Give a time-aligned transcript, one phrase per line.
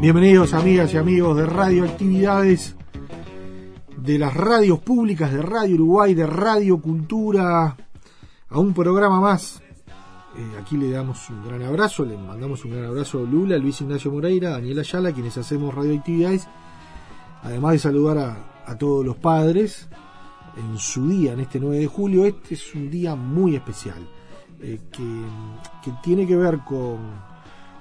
[0.00, 2.76] Bienvenidos amigas y amigos de Radioactividades,
[3.96, 7.76] de las radios públicas de Radio Uruguay, de Radio Cultura,
[8.48, 9.62] a un programa más.
[10.36, 13.80] Eh, aquí le damos un gran abrazo, le mandamos un gran abrazo a Lula, Luis
[13.80, 16.48] Ignacio Moreira, a Daniela Ayala, quienes hacemos Radioactividades,
[17.42, 18.18] además de saludar
[18.66, 19.88] a todos los padres
[20.56, 22.26] en su día, en este 9 de julio.
[22.26, 24.06] Este es un día muy especial,
[24.60, 26.98] eh, que, tiene que ver con,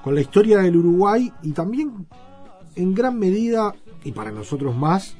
[0.04, 2.08] con la historia del Uruguay y también
[2.76, 5.16] en gran medida, y para nosotros más,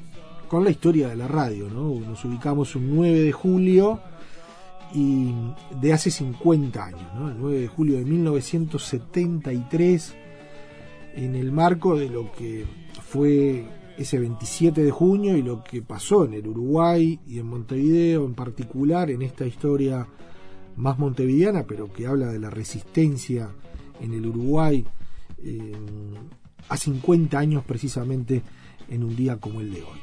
[0.48, 1.68] con la historia de la radio.
[1.68, 1.98] ¿no?
[2.00, 4.00] Nos ubicamos un 9 de julio
[4.94, 5.34] y
[5.80, 7.28] de hace 50 años, ¿no?
[7.28, 10.14] el 9 de julio de 1973,
[11.16, 12.64] en el marco de lo que
[13.02, 18.26] fue ese 27 de junio y lo que pasó en el Uruguay y en Montevideo
[18.26, 20.06] en particular, en esta historia
[20.76, 23.50] más montevideana, pero que habla de la resistencia
[24.00, 24.84] en el Uruguay
[25.42, 25.72] eh,
[26.68, 28.42] a 50 años precisamente
[28.88, 29.98] en un día como el de hoy.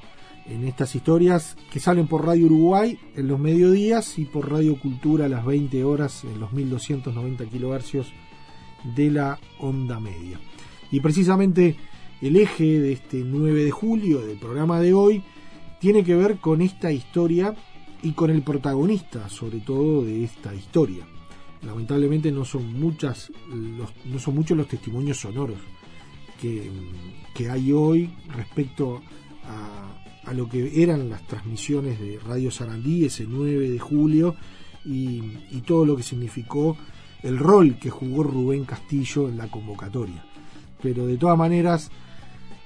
[0.45, 5.25] En estas historias que salen por Radio Uruguay en los mediodías y por Radio Cultura
[5.25, 8.11] a las 20 horas en los 1290 kilohercios
[8.95, 10.39] de la onda media.
[10.91, 11.77] Y precisamente
[12.21, 15.23] el eje de este 9 de julio del programa de hoy
[15.79, 17.55] tiene que ver con esta historia
[18.03, 21.05] y con el protagonista, sobre todo de esta historia.
[21.61, 25.57] Lamentablemente no son muchas los, no son muchos los testimonios sonoros
[26.39, 26.69] que,
[27.33, 29.01] que hay hoy respecto
[29.45, 34.35] a, a, lo que eran las transmisiones de Radio Sarandí ese 9 de julio
[34.83, 35.21] y,
[35.51, 36.75] y todo lo que significó
[37.21, 40.25] el rol que jugó Rubén Castillo en la convocatoria.
[40.81, 41.89] Pero de todas maneras,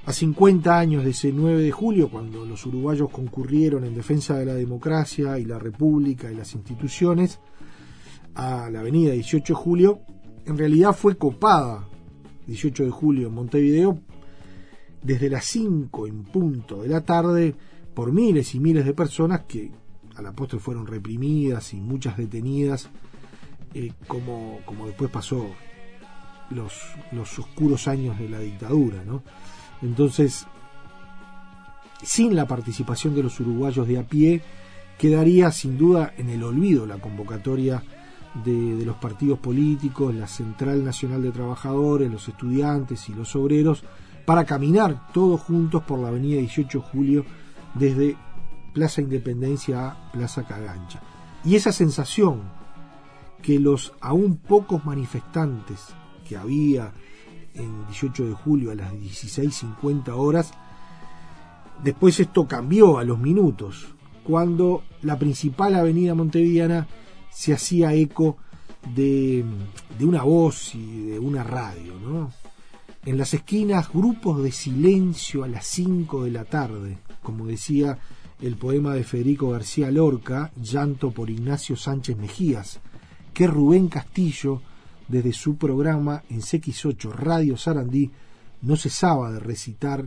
[0.07, 4.45] a 50 años de ese 9 de julio, cuando los uruguayos concurrieron en defensa de
[4.45, 7.41] la democracia y la república y las instituciones,
[8.33, 9.99] a la avenida 18 de julio,
[10.45, 11.89] en realidad fue copada
[12.47, 13.99] 18 de julio en Montevideo
[15.03, 17.53] desde las 5 en punto de la tarde
[17.93, 19.71] por miles y miles de personas que
[20.15, 22.89] a la postre fueron reprimidas y muchas detenidas,
[23.73, 25.47] eh, como, como después pasó
[26.51, 26.71] los,
[27.11, 29.21] los oscuros años de la dictadura, ¿no?
[29.81, 30.47] Entonces,
[32.03, 34.41] sin la participación de los uruguayos de a pie,
[34.97, 37.83] quedaría sin duda en el olvido la convocatoria
[38.43, 43.83] de, los partidos políticos, la Central Nacional de Trabajadores, los estudiantes y los obreros,
[44.25, 47.25] para caminar todos juntos por la avenida 18 de Julio
[47.73, 48.17] desde
[48.73, 51.01] Plaza Independencia a Plaza Cagancha.
[51.45, 52.41] Y esa sensación
[53.41, 55.87] que los aún pocos manifestantes
[56.27, 56.91] que había
[57.57, 60.53] en 18 de julio a las 16.50 horas,
[61.83, 63.87] después esto cambió a los minutos,
[64.23, 66.87] cuando la principal avenida montevideana
[67.31, 68.37] se hacía eco
[68.95, 69.43] de,
[69.97, 72.31] de, una voz y de una radio, ¿no?
[73.05, 77.99] En las esquinas, grupos de silencio a las 5 de la tarde, como decía
[78.41, 82.79] el poema de Federico García Lorca, Llanto por Ignacio Sánchez Mejías,
[83.33, 84.61] que Rubén Castillo,
[85.07, 88.11] desde su programa en CX8 Radio Sarandí,
[88.61, 90.05] no cesaba de recitar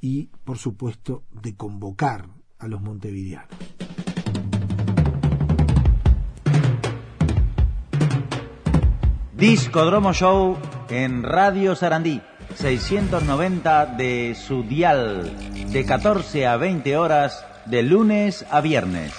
[0.00, 2.26] y, por supuesto, de convocar
[2.58, 3.48] a los montevideanos.
[9.38, 10.58] Discodromo Show
[10.90, 12.20] en Radio Sarandí,
[12.56, 15.32] 690 de su dial,
[15.70, 19.12] de 14 a 20 horas, de lunes a viernes.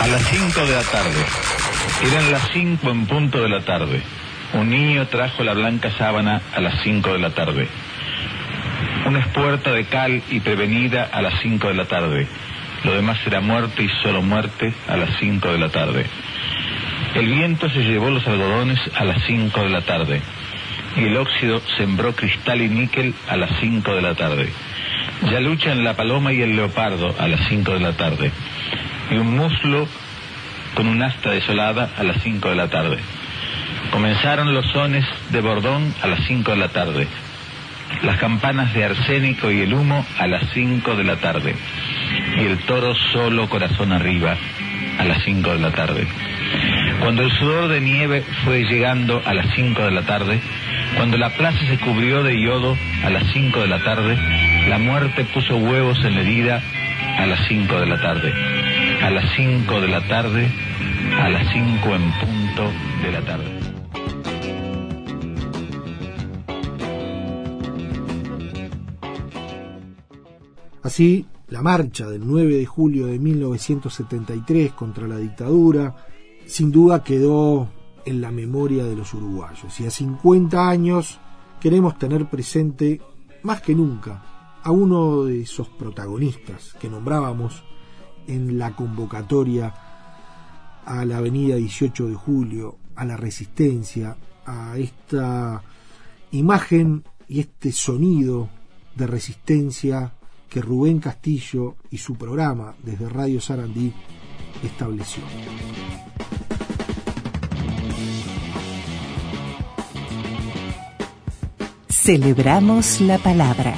[0.00, 1.69] A las 5 de la tarde.
[2.02, 4.00] Eran las 5 en punto de la tarde.
[4.54, 7.68] Un niño trajo la blanca sábana a las 5 de la tarde.
[9.04, 12.26] Una espuerta de cal y prevenida a las 5 de la tarde.
[12.84, 16.06] Lo demás era muerte y solo muerte a las 5 de la tarde.
[17.14, 20.22] El viento se llevó los algodones a las 5 de la tarde
[20.96, 24.48] y el óxido sembró cristal y níquel a las 5 de la tarde.
[25.30, 28.32] Ya luchan la paloma y el leopardo a las 5 de la tarde
[29.10, 29.86] y un muslo
[30.74, 32.98] con un asta desolada a las 5 de la tarde.
[33.90, 37.08] Comenzaron los sones de Bordón a las 5 de la tarde,
[38.02, 41.54] las campanas de arsénico y el humo a las 5 de la tarde
[42.36, 44.36] y el toro solo corazón arriba
[44.98, 46.06] a las 5 de la tarde.
[47.00, 50.40] Cuando el sudor de nieve fue llegando a las 5 de la tarde,
[50.96, 54.16] cuando la plaza se cubrió de yodo a las 5 de la tarde,
[54.68, 56.62] la muerte puso huevos en la herida
[57.18, 58.59] a las 5 de la tarde.
[59.02, 60.48] A las 5 de la tarde,
[61.18, 62.70] a las 5 en punto
[63.02, 63.60] de la tarde.
[70.82, 75.94] Así, la marcha del 9 de julio de 1973 contra la dictadura
[76.46, 77.68] sin duda quedó
[78.04, 81.20] en la memoria de los uruguayos y a 50 años
[81.60, 83.00] queremos tener presente
[83.42, 87.64] más que nunca a uno de esos protagonistas que nombrábamos
[88.26, 89.74] en la convocatoria
[90.84, 95.62] a la avenida 18 de julio, a la resistencia, a esta
[96.32, 98.48] imagen y este sonido
[98.96, 100.12] de resistencia
[100.48, 103.92] que Rubén Castillo y su programa desde Radio Sarandí
[104.64, 105.22] estableció.
[111.88, 113.74] Celebramos la palabra.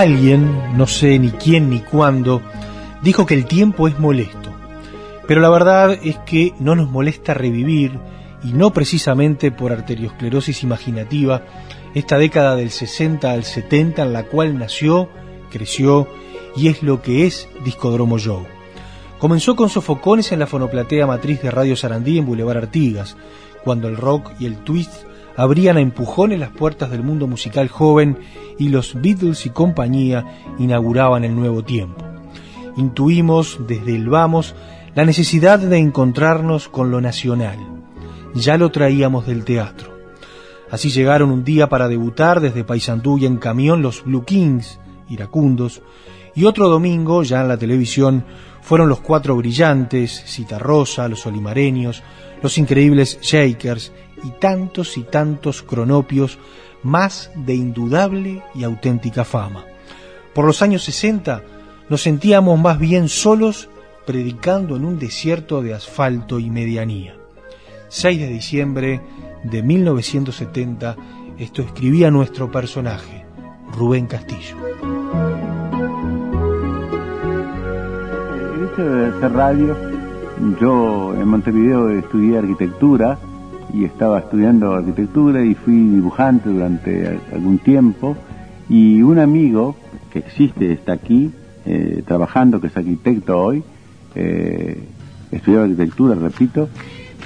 [0.00, 2.40] Alguien, no sé ni quién ni cuándo,
[3.02, 4.50] dijo que el tiempo es molesto.
[5.28, 7.98] Pero la verdad es que no nos molesta revivir,
[8.42, 11.42] y no precisamente por arteriosclerosis imaginativa,
[11.94, 15.10] esta década del 60 al 70 en la cual nació,
[15.50, 16.08] creció
[16.56, 18.46] y es lo que es Discodromo Joe.
[19.18, 23.18] Comenzó con sofocones en la fonoplatea matriz de Radio Sarandí en Boulevard Artigas,
[23.64, 28.18] cuando el rock y el twist abrían a empujones las puertas del mundo musical joven
[28.58, 30.24] y los Beatles y compañía
[30.58, 32.04] inauguraban el nuevo tiempo.
[32.76, 34.54] Intuimos desde el vamos
[34.94, 37.58] la necesidad de encontrarnos con lo nacional.
[38.34, 39.90] Ya lo traíamos del teatro.
[40.70, 45.82] Así llegaron un día para debutar desde Paysandú y en camión los Blue Kings, iracundos,
[46.34, 48.24] y otro domingo, ya en la televisión,
[48.62, 52.02] fueron los Cuatro Brillantes, Cita Rosa, los Olimareños,
[52.42, 53.92] los increíbles Shakers
[54.24, 56.38] y tantos y tantos cronopios
[56.82, 59.64] más de indudable y auténtica fama.
[60.34, 61.42] Por los años 60
[61.88, 63.68] nos sentíamos más bien solos
[64.06, 67.16] predicando en un desierto de asfalto y medianía.
[67.88, 69.00] 6 de diciembre
[69.42, 70.96] de 1970,
[71.38, 73.24] esto escribía nuestro personaje,
[73.72, 74.56] Rubén Castillo.
[78.76, 79.76] De hacer radio,
[80.58, 83.18] yo en Montevideo estudié arquitectura
[83.72, 88.16] y estaba estudiando arquitectura y fui dibujante durante algún tiempo.
[88.68, 89.76] Y un amigo
[90.12, 91.30] que existe, está aquí
[91.66, 93.62] eh, trabajando, que es arquitecto hoy,
[94.14, 94.82] eh,
[95.30, 96.68] estudió arquitectura, repito,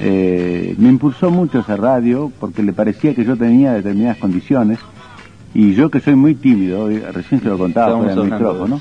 [0.00, 4.78] eh, me impulsó mucho esa radio porque le parecía que yo tenía determinadas condiciones.
[5.54, 8.80] Y yo que soy muy tímido, recién se lo contaba por el micrófono,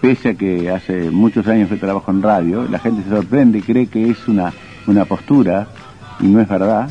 [0.00, 3.62] pese a que hace muchos años que trabajo en radio, la gente se sorprende y
[3.62, 4.50] cree que es una,
[4.86, 5.68] una postura
[6.20, 6.88] y no es verdad.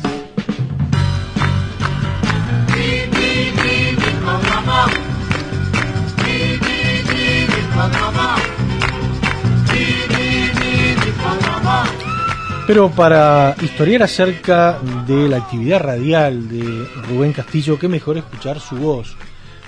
[12.66, 18.74] Pero para historiar acerca de la actividad radial de Rubén Castillo, qué mejor escuchar su
[18.76, 19.16] voz,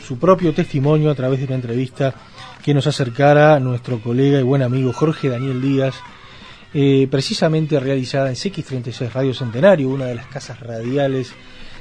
[0.04, 2.12] su propio testimonio a través de una entrevista
[2.60, 5.94] que nos acercara nuestro colega y buen amigo Jorge Daniel Díaz,
[6.74, 11.32] eh, precisamente realizada en CX36 Radio Centenario, una de las casas radiales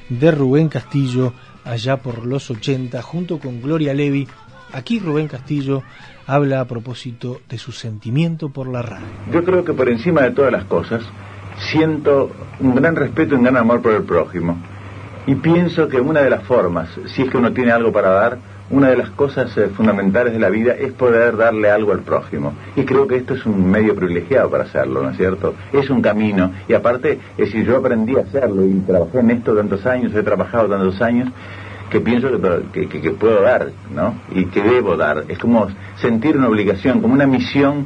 [0.09, 1.33] de Rubén Castillo
[1.65, 4.27] allá por los 80, junto con Gloria Levi.
[4.73, 5.83] Aquí Rubén Castillo
[6.25, 9.05] habla a propósito de su sentimiento por la radio.
[9.31, 11.03] Yo creo que por encima de todas las cosas,
[11.71, 14.57] siento un gran respeto y un gran amor por el prójimo.
[15.25, 18.37] Y pienso que una de las formas, si es que uno tiene algo para dar,
[18.69, 22.53] una de las cosas eh, fundamentales de la vida es poder darle algo al prójimo.
[22.75, 25.53] Y creo que esto es un medio privilegiado para hacerlo, ¿no es cierto?
[25.71, 26.51] Es un camino.
[26.67, 30.23] Y aparte, es decir, yo aprendí a hacerlo y trabajé en esto tantos años, he
[30.23, 31.29] trabajado tantos años,
[31.89, 32.29] que pienso
[32.73, 34.15] que, que, puedo dar, ¿no?
[34.31, 35.23] Y que debo dar.
[35.29, 37.85] Es como sentir una obligación, como una misión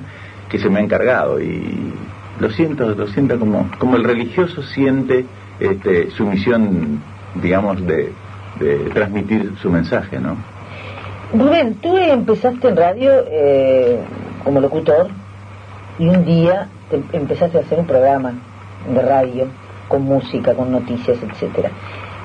[0.50, 1.39] que se me ha encargado.
[1.39, 1.93] Y
[2.39, 5.27] lo siento, lo siento como, como el religioso siente
[5.59, 7.03] este, su misión,
[7.35, 8.11] digamos, de
[8.93, 10.50] transmitir su mensaje, ¿no?
[11.33, 14.00] Rubén, tú empezaste en radio eh,
[14.43, 15.07] como locutor
[15.97, 18.33] y un día te empezaste a hacer un programa
[18.93, 19.47] de radio
[19.88, 21.69] con música, con noticias, etcétera.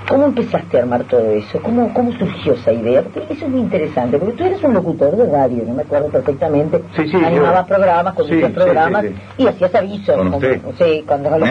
[0.09, 1.61] ¿Cómo empezaste a armar todo eso?
[1.61, 3.03] ¿Cómo, ¿Cómo surgió esa idea?
[3.03, 6.09] Porque eso es muy interesante, porque tú eres un locutor de radio, no me acuerdo
[6.11, 6.81] perfectamente.
[6.95, 9.05] Sí, sí, Animabas yo- programas, conducías sí, programas
[9.37, 10.17] y hacías avisos.
[10.17, 10.61] Con usted.
[10.79, 11.49] sí, cuando los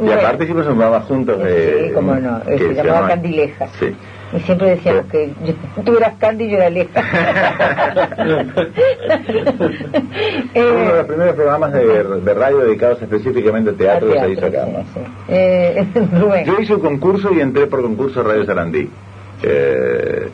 [0.00, 1.84] Y aparte hicimos un programa juntos de...
[1.88, 3.68] Sí, cómo no, se llamaba llama- Candileja.
[3.78, 3.94] Sí.
[4.32, 7.02] Y siempre decíamos que yo- tú eras Candy y yo era Leja.
[10.52, 14.20] Fue uno de eh, los primeros programas de, de radio dedicados específicamente al teatro que
[14.20, 14.66] se hizo acá.
[14.66, 15.00] sí, sí.
[15.28, 15.86] Eh,
[16.20, 18.88] Rubén, Yo hice un concurso y entré por concurso a Radio Sarandí.
[19.42, 20.28] Eh,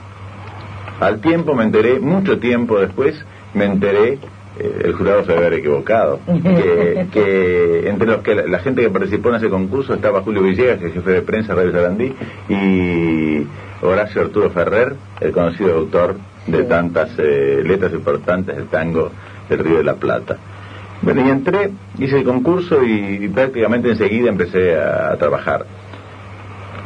[1.00, 3.14] al tiempo me enteré, mucho tiempo después,
[3.54, 4.18] me enteré,
[4.58, 8.90] eh, el jurado se haber equivocado, que, que entre los que la, la gente que
[8.90, 12.14] participó en ese concurso estaba Julio Villegas, que es jefe de prensa de Radio Sarandí,
[12.48, 13.46] y
[13.82, 16.16] Horacio Arturo Ferrer, el conocido autor
[16.46, 19.10] de tantas eh, letras importantes del tango
[19.48, 20.36] del Río de la Plata.
[21.02, 25.66] Bueno, y entré, hice el concurso y, y prácticamente enseguida empecé a- a trabajar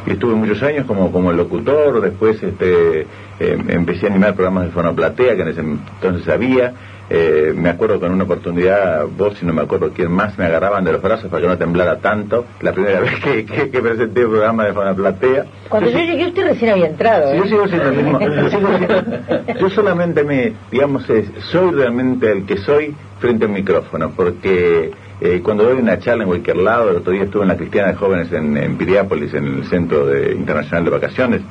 [0.07, 3.03] y estuve muchos años como, como locutor, después este,
[3.39, 6.73] eh, empecé a animar programas de fonoplatea que en ese entonces había,
[7.13, 10.45] Eh, me acuerdo que en una oportunidad vos y no me acuerdo quién más me
[10.47, 13.81] agarraban de los brazos para que no temblara tanto, la primera vez que, que, que
[13.83, 15.45] presenté un programa de fonoplatea.
[15.69, 17.33] cuando yo llegué usted recién había entrado.
[17.33, 17.37] ¿eh?
[17.39, 18.21] yo sigo siendo el mismo.
[18.21, 23.51] Yo, sigo siendo- yo solamente me, digamos, es- soy realmente el que soy frente al
[23.51, 27.49] micrófono, porque eh, cuando doy una charla en cualquier lado, el otro día estuve en
[27.49, 31.43] la Cristiana de Jóvenes en, en Piriápolis, en el Centro de, Internacional de Vacaciones,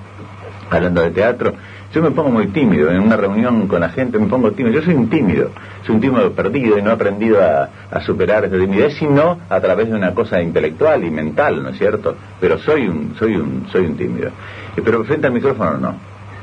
[0.71, 1.53] hablando de teatro,
[1.93, 4.85] yo me pongo muy tímido, en una reunión con la gente me pongo tímido, yo
[4.85, 5.49] soy un tímido,
[5.85, 9.59] soy un tímido perdido y no he aprendido a, a superar esa timidez, sino a
[9.59, 12.15] través de una cosa intelectual y mental, ¿no es cierto?
[12.39, 14.29] Pero soy un, soy un, soy un tímido.
[14.77, 15.95] Eh, Pero frente al micrófono no,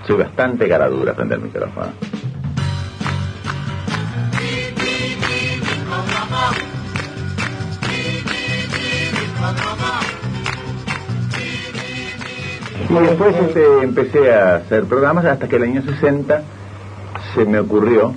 [0.06, 1.92] soy bastante cara dura frente al micrófono.
[12.88, 16.42] Y después este, empecé a hacer programas hasta que el año 60
[17.34, 18.14] se me ocurrió.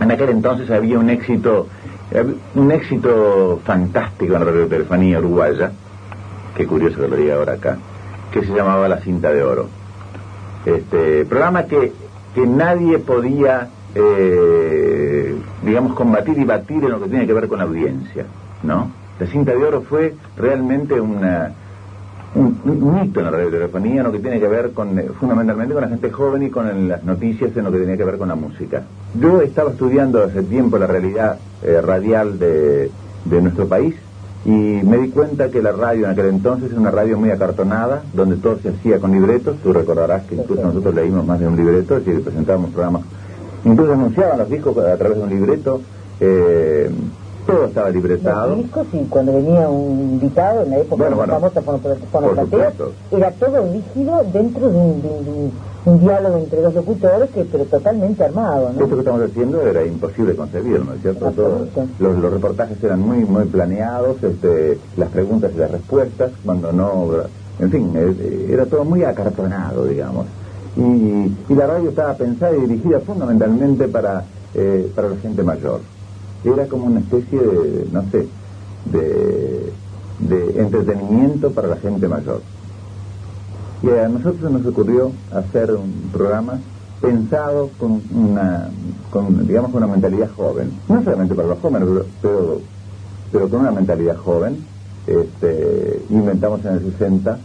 [0.00, 1.66] En aquel entonces había un éxito,
[2.54, 5.72] un éxito fantástico en la radiotelefonía uruguaya,
[6.54, 7.78] qué curioso que lo diga ahora acá,
[8.30, 9.68] que se llamaba La Cinta de Oro.
[10.64, 11.92] Este programa que,
[12.34, 17.58] que nadie podía, eh, digamos, combatir y batir en lo que tiene que ver con
[17.58, 18.24] la audiencia,
[18.62, 18.90] ¿no?
[19.18, 21.52] La Cinta de Oro fue realmente una,
[22.36, 25.74] un, un hito en la radiotelefonía, en lo que tiene que ver con, eh, fundamentalmente
[25.74, 28.28] con la gente joven y con las noticias, en lo que tenía que ver con
[28.28, 28.82] la música.
[29.20, 32.90] Yo estaba estudiando hace tiempo la realidad eh, radial de,
[33.24, 33.94] de nuestro país
[34.44, 34.50] y
[34.84, 38.36] me di cuenta que la radio en aquel entonces era una radio muy acartonada, donde
[38.36, 39.56] todo se hacía con libretos.
[39.62, 43.02] Tú recordarás que incluso nosotros leímos más de un libreto, es decir, presentábamos programas,
[43.64, 45.80] incluso anunciaban los discos a través de un libreto.
[46.20, 46.90] eh,
[47.46, 48.48] todo estaba libretado.
[48.48, 51.60] Los discos y cuando venía un invitado en la época Bueno, bueno, famosa
[52.10, 52.72] fonoplatea,
[53.10, 55.52] era todo líquido dentro de un, de un- de un-
[55.86, 58.80] un diálogo entre dos locutores que pero totalmente armado, ¿no?
[58.80, 61.32] Esto que estamos haciendo era imposible concebirlo, ¿no es cierto?
[61.32, 61.58] Todo-
[61.98, 67.08] los, los reportajes eran muy muy planeados, este, las preguntas y las respuestas, cuando no...
[67.58, 70.26] En fin, eh, era todo muy acartonado, digamos.
[70.76, 70.82] Y,
[71.48, 75.80] y la radio estaba pensada y dirigida fundamentalmente para, eh, para la gente mayor.
[76.46, 78.26] Era como una especie de, no sé,
[78.92, 79.72] de,
[80.60, 82.40] entretenimiento para la gente mayor.
[83.82, 86.60] Y a nosotros nos ocurrió hacer un programa
[87.00, 88.70] pensado con una,
[89.10, 90.70] con, digamos, con una mentalidad joven.
[90.88, 92.60] No solamente para los jóvenes, pero, pero,
[93.32, 94.64] pero con una mentalidad joven.
[95.06, 97.38] Este, inventamos en el 60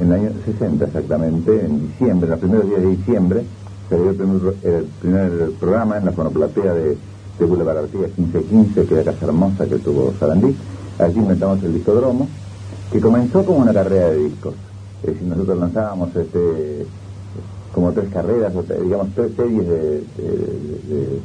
[0.00, 3.44] en el año 60 exactamente, en diciembre, en los primeros días de diciembre,
[3.88, 6.96] se dio el primer, el primer programa en la fonoplatea de,
[7.40, 10.56] de Boulevard Artigas 1515, que era Casa Hermosa que tuvo Sarandí.
[10.98, 12.28] Allí inventamos el discodromo,
[12.90, 14.54] que comenzó como una carrera de discos.
[15.02, 16.86] Es decir, nosotros lanzábamos este,
[17.72, 21.22] como tres carreras, digamos tres series de, de- de-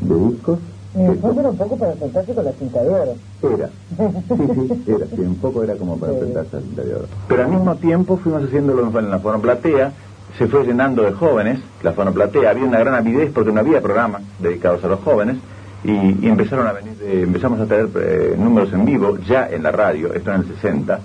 [0.00, 0.58] de discos.
[0.94, 3.14] Y después era un poco para sentarse con la cinta de oro.
[3.42, 4.46] Era, sí,
[4.84, 7.08] sí, era, sí, un poco era como para enfrentarse al interior.
[7.28, 9.94] Pero al mismo tiempo fuimos haciéndolo en la fonoplatea,
[10.38, 14.22] se fue llenando de jóvenes, la fonoplatea, había una gran avidez porque no había programas
[14.38, 15.36] dedicados a los jóvenes
[15.84, 19.62] y, y empezaron a venir, eh, empezamos a tener eh, números en vivo ya en
[19.62, 21.00] la radio, esto en el 60,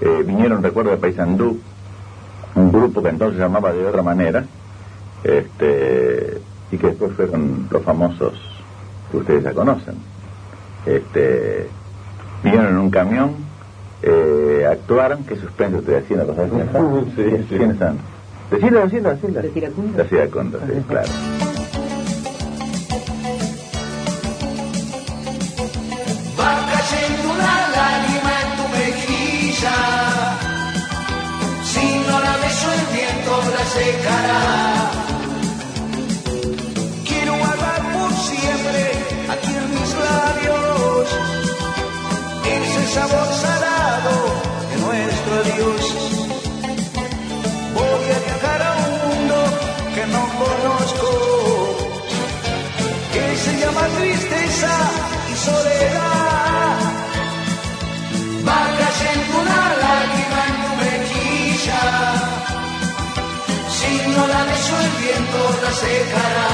[0.00, 1.58] eh, vinieron, recuerdo, de Paysandú,
[2.54, 4.44] un grupo que entonces se llamaba de otra manera,
[5.22, 6.38] este,
[6.72, 8.34] y que después fueron los famosos
[9.10, 9.94] que ustedes ya conocen.
[10.86, 11.68] Este,
[12.42, 13.34] vinieron en un camión,
[14.02, 16.62] eh, actuaron, qué suspenso estoy haciendo, ¿cosas así?
[17.16, 17.56] Sí, sí.
[17.56, 17.98] ¿Quiénes son?
[18.50, 19.42] Decilo, decilo, decilo.
[19.42, 20.02] ¿De Iracunda?
[20.02, 21.08] De Iracunda, sí, claro.
[54.60, 54.90] Tristeza
[55.30, 56.78] y soledad.
[58.46, 61.82] Va cayendo una lágrima en tu mejilla,
[63.68, 66.50] si no la beso el viento la secará.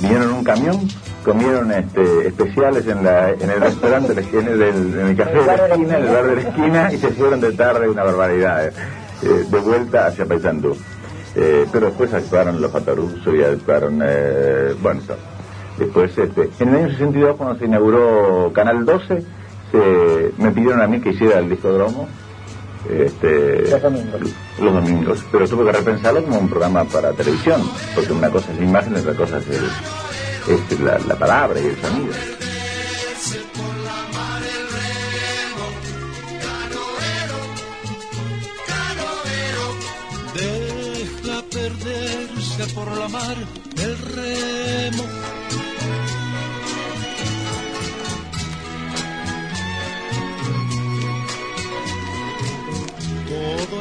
[0.00, 0.88] Vinieron en un camión,
[1.24, 5.54] comieron este, especiales en, la, en el restaurante, esquina- del- en el café de la
[5.66, 8.72] esquina, en el bar de la esquina, y se fueron de tarde una barbaridad, eh,
[9.22, 10.76] eh, de vuelta hacia Paysandú.
[11.36, 15.00] Eh, pero después actuaron los Fataruso y actuaron, eh, bueno.
[15.80, 19.22] Después, este, en el año 62, cuando se inauguró Canal 12,
[19.72, 22.06] se, me pidieron a mí que hiciera el discodromo.
[22.88, 24.20] Este, Los domingos.
[24.60, 27.62] los domingos, pero tuve que repensarlo como un programa para televisión,
[27.94, 31.66] porque una cosa es la imagen otra cosa es, el- es la, la palabra y
[31.66, 32.12] el sonido.
[40.34, 43.36] Deja perderse por la mar
[43.76, 45.04] el remo.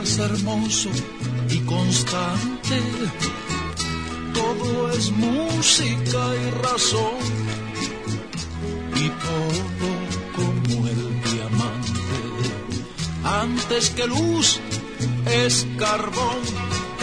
[0.10, 0.90] Es hermoso
[1.50, 2.78] y constante.
[4.34, 7.20] Todo es música y razón.
[8.96, 9.90] Y todo
[10.36, 12.02] como el diamante.
[13.24, 14.60] Antes que luz
[15.28, 16.42] es carbón.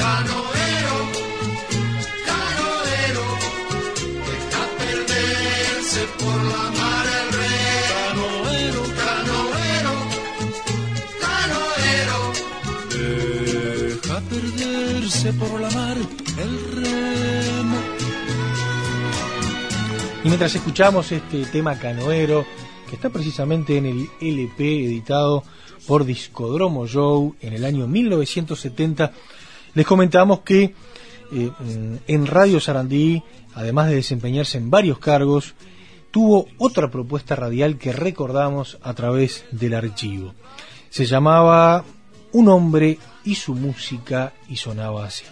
[0.02, 0.98] Canoero,
[2.30, 3.26] canoero,
[4.30, 6.95] deja perderse por la mar
[20.22, 22.44] Y mientras escuchamos este tema canoero,
[22.88, 25.42] que está precisamente en el LP editado
[25.86, 29.12] por Discodromo Joe en el año 1970,
[29.74, 30.74] les comentamos que
[31.32, 31.50] eh,
[32.06, 33.22] en Radio Sarandí,
[33.54, 35.54] además de desempeñarse en varios cargos,
[36.10, 40.34] tuvo otra propuesta radial que recordamos a través del archivo.
[40.90, 41.84] Se llamaba
[42.32, 45.24] Un hombre y su música y sonaba así.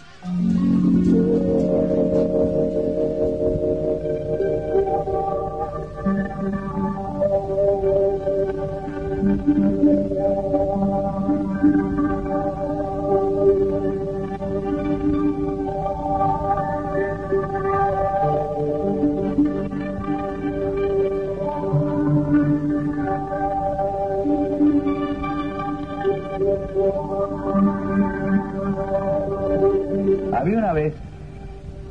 [30.45, 30.93] Había una vez,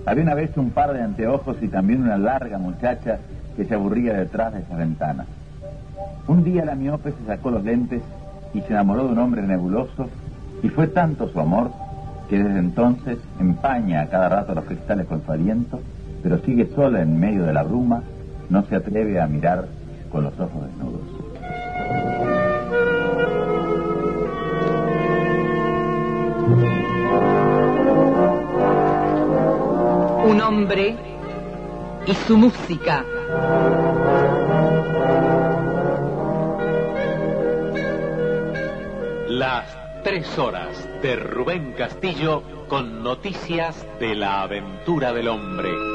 [0.07, 3.19] había una vez un par de anteojos y también una larga muchacha
[3.57, 5.27] que se aburría detrás de esa ventana.
[6.29, 8.01] Un día la miope se sacó los lentes
[8.53, 10.09] y se enamoró de un hombre nebuloso
[10.63, 11.73] y fue tanto su amor
[12.31, 15.81] que desde entonces empaña a cada rato los cristales con su aliento,
[16.23, 18.05] pero sigue sola en medio de la bruma,
[18.51, 19.67] no se atreve a mirar
[20.13, 21.25] con los ojos desnudos.
[32.07, 33.03] Y su música.
[39.29, 45.94] Las Tres horas de Rubén Castillo con noticias de la aventura del hombre.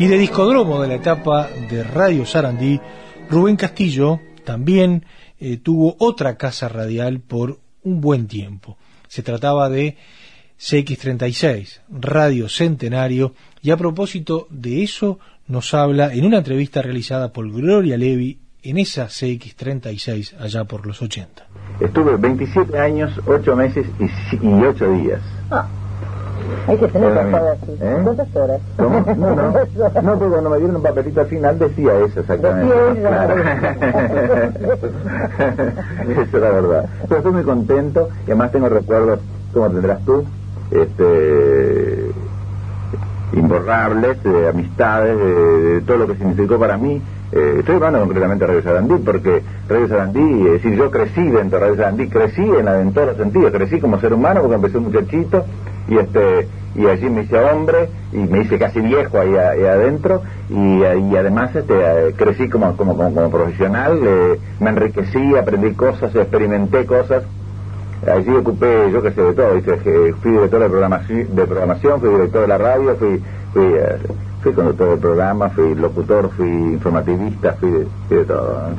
[0.00, 2.80] Y de discodromo de la etapa de Radio Sarandí,
[3.28, 5.04] Rubén Castillo también
[5.38, 8.78] eh, tuvo otra casa radial por un buen tiempo.
[9.08, 9.98] Se trataba de
[10.58, 17.52] CX36, Radio Centenario, y a propósito de eso nos habla en una entrevista realizada por
[17.52, 21.46] Gloria Levi en esa CX36 allá por los 80.
[21.78, 25.20] Estuve 27 años, 8 meses y, y 8 días.
[25.50, 25.68] Ah,
[26.66, 27.72] hay que tener mi- así.
[27.80, 28.00] ¿Eh?
[28.04, 28.60] ¿Cuántas horas?
[28.76, 29.00] ¿Cómo?
[29.16, 29.52] No, no.
[30.02, 32.74] No, porque cuando me dieron un papelito al final decía eso exactamente.
[32.74, 33.00] Decía eso.
[33.00, 33.34] Claro.
[36.10, 36.84] eso es la verdad.
[37.08, 39.20] Pero estoy muy contento y además tengo recuerdos,
[39.52, 40.24] como tendrás tú,
[40.70, 42.10] este
[43.32, 45.34] imborrables, de amistades, de,
[45.74, 47.00] de todo lo que significó para mí.
[47.32, 51.58] Eh, estoy hablando concretamente de Radio Sarandí, porque Radio Sarandí, es decir, yo crecí dentro
[51.60, 54.56] de Radio Sarandí, crecí en, la- en todos los sentidos, crecí como ser humano porque
[54.56, 55.44] empecé un muchachito
[55.88, 60.22] y este y allí me hice hombre y me hice casi viejo ahí, ahí adentro
[60.48, 65.72] y, y además este eh, crecí como como, como, como profesional, eh, me enriquecí, aprendí
[65.74, 67.24] cosas, experimenté cosas
[68.06, 69.62] Allí ocupé, yo qué sé, de todo.
[69.62, 73.98] Que fui director de programación, de programación, fui director de la radio, fui, fui, eh,
[74.42, 78.70] fui conductor del programa, fui locutor, fui informativista, fui de, fui de todo.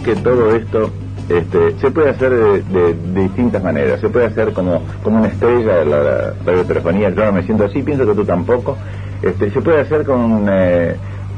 [0.00, 0.90] Pienso que todo esto
[1.28, 4.00] este, se puede hacer de, distintas maneras.
[4.00, 7.10] Se puede hacer como, como una estrella de la, la radiotelefonía.
[7.10, 8.76] Yo no me siento así, pienso que tú tampoco.
[9.22, 10.96] Este, se puede hacer con eh,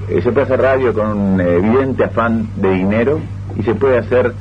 [0.08, 3.20] eh, se puede hacer radio con un evidente afán de dinero
[3.58, 4.32] y se puede hacer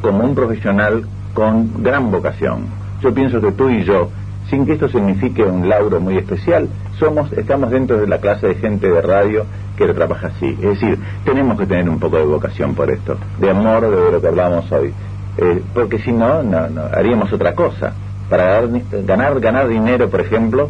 [0.00, 1.04] como un profesional
[1.34, 2.66] con gran vocación.
[3.02, 4.10] Yo pienso que tú y yo,
[4.48, 8.54] sin que esto signifique un lauro muy especial, somos, estamos dentro de la clase de
[8.56, 10.46] gente de radio que trabaja así.
[10.60, 14.20] Es decir, tenemos que tener un poco de vocación por esto, de amor de lo
[14.20, 14.92] que hablamos hoy.
[15.38, 17.92] Eh, porque si no, no, no, haríamos otra cosa.
[18.28, 18.60] Para
[19.06, 20.68] ganar, ganar dinero, por ejemplo,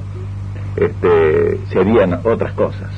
[0.77, 2.91] este, serían otras cosas.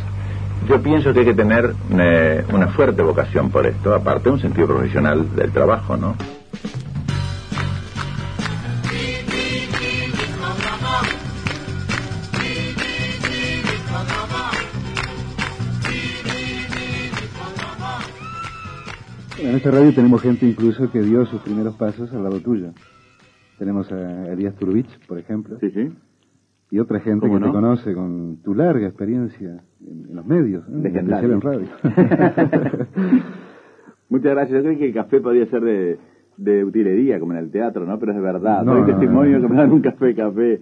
[0.68, 4.66] Yo pienso que hay que tener eh, una fuerte vocación por esto, aparte un sentido
[4.66, 6.14] profesional del trabajo, ¿no?
[19.50, 22.68] En esta radio tenemos gente incluso que dio sus primeros pasos al lado tuyo.
[23.58, 25.58] Tenemos a Elías Turbich, por ejemplo.
[25.58, 25.90] Sí, sí.
[26.70, 27.52] Y otra gente que ¿Cómo te no?
[27.52, 30.72] conoce con tu larga experiencia en, en los medios, ¿eh?
[30.72, 31.36] en Legendario.
[31.36, 32.86] especial en radio.
[34.08, 34.62] Muchas gracias.
[34.62, 35.98] Yo creí que el café podía ser de,
[36.36, 37.98] de utilería, como en el teatro, ¿no?
[37.98, 38.62] Pero es verdad.
[38.62, 39.48] No, Doy no, testimonio no.
[39.48, 40.60] que me dan un café, café.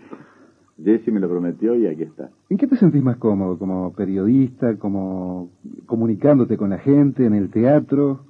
[0.83, 2.31] Jesse me lo prometió y aquí está.
[2.49, 3.59] ¿En qué te sentís más cómodo?
[3.59, 4.77] ¿Como periodista?
[4.79, 5.51] ¿Como
[5.85, 7.27] comunicándote con la gente?
[7.27, 8.28] ¿En el teatro?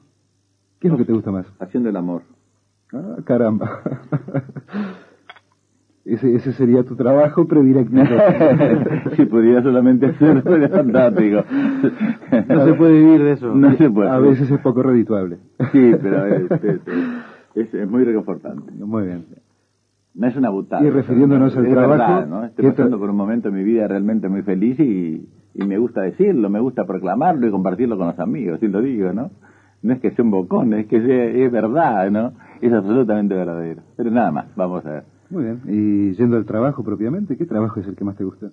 [0.80, 1.46] ¿Qué es lo que te gusta más?
[1.58, 2.22] Haciendo el amor.
[2.92, 3.80] Ah, caramba.
[6.04, 7.94] ese, ese sería tu trabajo predilecto.
[9.16, 11.44] si pudiera solamente hacerlo, sería fantástico.
[12.48, 13.54] No se puede vivir de eso.
[13.54, 14.08] No se puede.
[14.08, 15.38] A veces es poco redituable.
[15.72, 16.80] Sí, pero es, es-
[17.54, 18.70] es- es muy reconfortante.
[18.72, 19.24] Muy bien.
[20.14, 20.82] No es una butada.
[20.84, 22.44] Y refiriéndonos al Es trabajo, verdad, ¿no?
[22.44, 25.64] Estoy ¿qué pasando tra- por un momento en mi vida realmente muy feliz y, y
[25.66, 29.30] me gusta decirlo, me gusta proclamarlo y compartirlo con los amigos, y lo digo, ¿no?
[29.82, 32.32] No es que sea un bocón, es que sea- es verdad, ¿no?
[32.60, 33.82] Es absolutamente verdadero.
[33.96, 35.04] Pero nada más, vamos a ver.
[35.30, 35.60] Muy bien.
[35.66, 38.50] Y yendo al trabajo propiamente, ¿qué trabajo es el que más te gusta?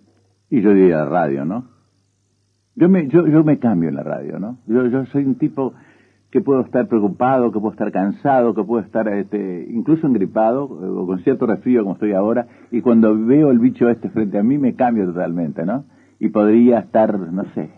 [0.49, 1.65] Y yo diría la radio, ¿no?
[2.75, 4.57] Yo me, yo, yo me cambio en la radio, ¿no?
[4.67, 5.73] Yo, yo soy un tipo
[6.29, 11.07] que puedo estar preocupado, que puedo estar cansado, que puedo estar este, incluso engripado o
[11.07, 14.57] con cierto resfrío como estoy ahora, y cuando veo el bicho este frente a mí
[14.57, 15.85] me cambio totalmente, ¿no?
[16.19, 17.69] Y podría estar, no sé,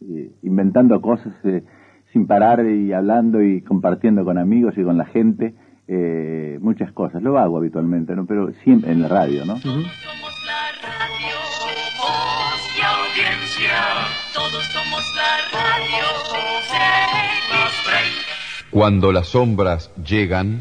[0.00, 1.64] eh, inventando cosas eh,
[2.12, 5.54] sin parar y hablando y compartiendo con amigos y con la gente
[5.86, 7.22] eh, muchas cosas.
[7.22, 8.26] Lo hago habitualmente, ¿no?
[8.26, 9.56] Pero siempre en la radio, ¿no?
[9.56, 9.82] Somos
[10.46, 11.36] la radio.
[12.84, 13.72] audiencia.
[14.34, 16.04] Todos somos la radio.
[18.70, 20.60] Cuando las sombras llegan,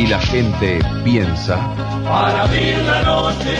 [0.00, 1.58] y la gente piensa,
[2.04, 3.56] Para abrir la noche.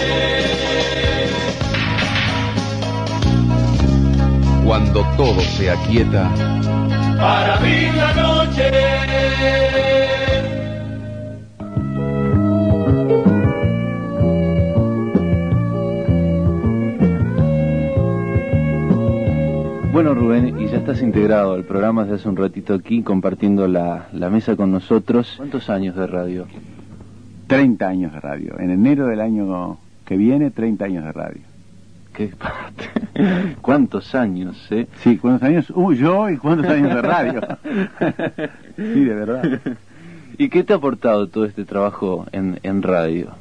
[4.64, 6.30] cuando todo se aquieta,
[7.18, 8.79] Para abrir la noche.
[20.30, 24.30] Rubén, y ya estás integrado al programa desde hace un ratito aquí, compartiendo la, la
[24.30, 25.34] mesa con nosotros.
[25.36, 26.46] ¿Cuántos años de radio?
[27.48, 28.56] 30 años de radio.
[28.60, 31.40] En enero del año que viene, 30 años de radio.
[32.14, 33.56] ¿Qué parte?
[33.60, 34.86] ¿Cuántos años, eh?
[35.02, 35.68] Sí, ¿cuántos años?
[35.74, 37.40] Uh, yo y cuántos años de radio.
[38.76, 39.60] sí, de verdad.
[40.38, 43.32] ¿Y qué te ha aportado todo este trabajo en, en radio?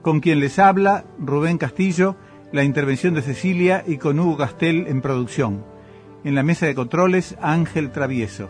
[0.02, 2.16] con quien les habla Rubén Castillo,
[2.52, 5.64] la intervención de Cecilia y con Hugo Castel en producción.
[6.24, 8.50] En la mesa de controles, Ángel Travieso.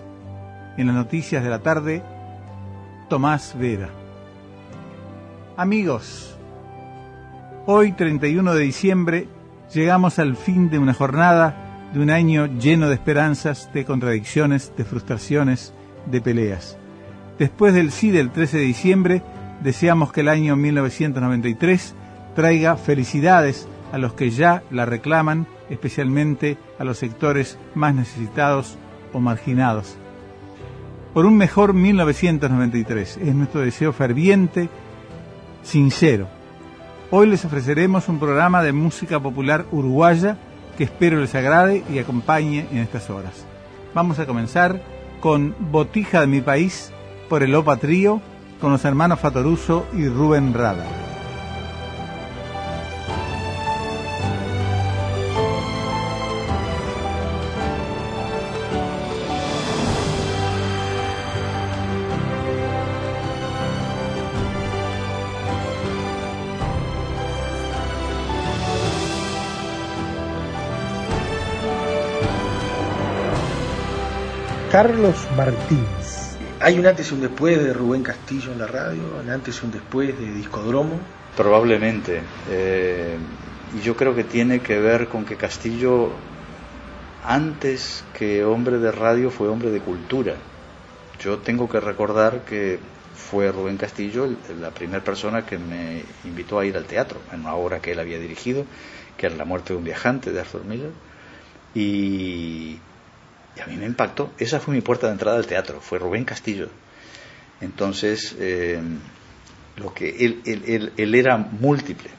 [0.78, 2.02] En las noticias de la tarde,
[3.12, 3.90] Tomás Vera.
[5.58, 6.38] Amigos,
[7.66, 9.28] hoy 31 de diciembre
[9.74, 14.86] llegamos al fin de una jornada, de un año lleno de esperanzas, de contradicciones, de
[14.86, 15.74] frustraciones,
[16.06, 16.78] de peleas.
[17.38, 19.22] Después del sí del 13 de diciembre,
[19.62, 21.94] deseamos que el año 1993
[22.34, 28.78] traiga felicidades a los que ya la reclaman, especialmente a los sectores más necesitados
[29.12, 29.98] o marginados
[31.14, 33.18] por un mejor 1993.
[33.18, 34.70] Es nuestro deseo ferviente,
[35.64, 36.28] sincero.
[37.10, 40.38] Hoy les ofreceremos un programa de música popular uruguaya
[40.78, 43.46] que espero les agrade y acompañe en estas horas.
[43.94, 44.82] Vamos a comenzar
[45.20, 46.92] con Botija de mi país
[47.30, 48.22] por el Opa Trío
[48.62, 50.86] con los hermanos Fatoruso y Rubén Rada.
[74.72, 76.38] Carlos Martínez.
[76.60, 79.02] ¿Hay un antes y un después de Rubén Castillo en la radio?
[79.22, 81.00] ¿Un antes y un después de Discodromo?
[81.36, 82.22] Probablemente.
[82.50, 83.18] eh,
[83.78, 86.10] y yo creo que tiene que ver con que Castillo,
[87.26, 90.36] antes que hombre de radio, fue hombre de cultura.
[91.24, 92.80] Yo tengo que recordar que
[93.16, 97.42] fue Rubén Castillo el- la primera persona que me invitó a ir al teatro, en
[97.42, 98.66] una obra que él había dirigido,
[99.18, 100.92] que era La muerte de un viajante de Arthur Miller.
[101.74, 102.78] Y,
[103.58, 104.32] y a mí me impactó.
[104.38, 106.70] Esa fue mi puerta de entrada al teatro, fue Rubén Castillo.
[107.60, 108.80] Entonces, eh,
[109.78, 112.10] lo que él, él, él, era múltiple,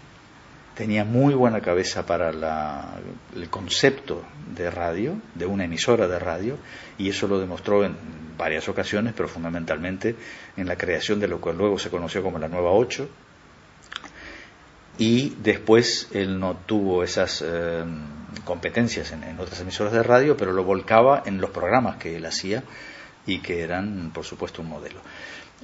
[0.74, 2.98] tenía muy buena cabeza para la-
[3.34, 4.22] el concepto
[4.54, 6.56] de radio, de una emisora de radio,
[6.98, 7.96] y eso lo demostró en
[8.38, 10.16] varias ocasiones, pero fundamentalmente
[10.56, 13.08] en la creación de lo que luego se conoció como la Nueva 8,
[14.98, 17.84] y después él no tuvo esas eh,
[18.44, 22.62] competencias en, otras emisoras de radio, pero lo volcaba en los programas que él hacía
[23.26, 25.00] y que eran, por supuesto, un modelo.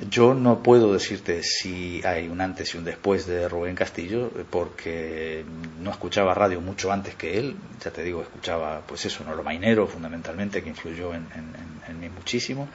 [0.08, 5.44] Yo no puedo decirte si hay un antes y un después de Rubén Castillo, porque
[5.80, 9.42] no escuchaba radio mucho antes que él, ya te digo, escuchaba, pues eso, no lo
[9.42, 11.52] mainero fundamentalmente, que influyó en, en,
[11.88, 12.68] en mí muchísimo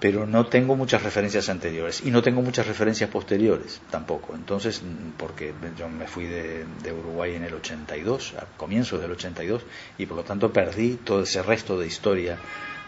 [0.00, 4.34] pero no tengo muchas referencias anteriores y no tengo muchas referencias posteriores tampoco.
[4.34, 4.82] Entonces,
[5.18, 9.62] porque yo me fui de, de, Uruguay en el 82, a comienzos del 82,
[9.98, 12.38] y por lo tanto perdí todo ese resto de historia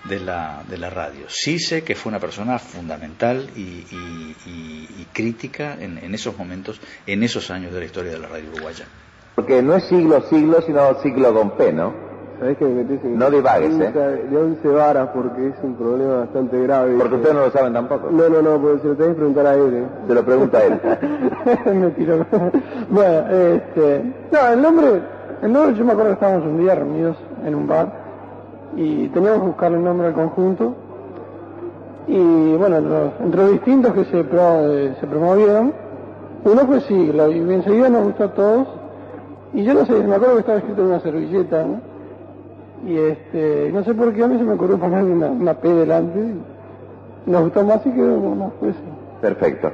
[0.05, 1.27] de la, de la radio.
[1.29, 6.37] Sí sé que fue una persona fundamental y, y, y, y crítica en, en esos
[6.37, 8.87] momentos, en esos años de la historia de la radio uruguaya.
[9.35, 12.12] Porque no es siglo, siglo, sino siglo con P, ¿no?
[12.43, 13.93] ¿Sabés que me No divagues, ¿eh?
[14.29, 16.97] De 11 varas porque es un problema bastante grave.
[16.99, 18.11] Porque ustedes no lo saben tampoco.
[18.11, 19.75] No, no, no, porque se lo tenés que preguntar a él.
[19.75, 19.87] ¿eh?
[20.09, 20.81] Se lo pregunta a él.
[21.81, 22.27] me tiró.
[22.91, 24.13] bueno, este...
[24.33, 25.03] No, el nombre...
[25.41, 27.93] El nombre, yo me acuerdo que estábamos un día reunidos en un bar
[28.75, 30.75] y teníamos que buscarle el nombre al conjunto
[32.09, 35.73] y bueno, los, entre los distintos que se, pro, eh, se promovieron,
[36.45, 38.69] uno fue siglo y enseguida nos gustó a todos
[39.53, 41.92] y yo no sé, me acuerdo que estaba escrito en una servilleta, ¿no?
[42.87, 45.68] Y este, no sé por qué a mí se me ocurrió ponerle una, una P
[45.68, 46.18] delante
[47.27, 48.75] nos gustó más y quedó más pues.
[49.21, 49.71] Perfecto.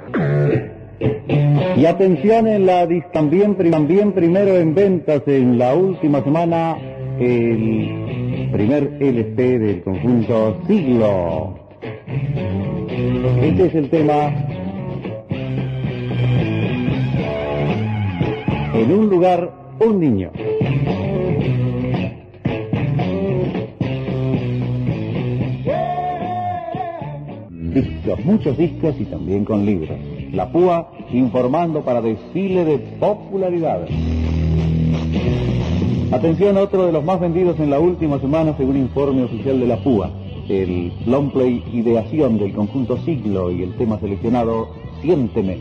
[1.77, 6.77] Y atención en la también, también primero en ventas en la última semana
[7.18, 11.55] el primer LP del conjunto Siglo.
[13.40, 14.33] Este es el tema
[18.75, 20.31] En un lugar, un niño.
[27.73, 29.99] Discos, muchos discos y también con libros.
[30.33, 33.87] La Púa informando para desfile de popularidad.
[36.11, 39.77] Atención, otro de los más vendidos en la última semana según informe oficial de la
[39.77, 40.11] Púa.
[40.49, 44.71] El long play ideación del conjunto Siglo y el tema seleccionado
[45.03, 45.59] Siénteme.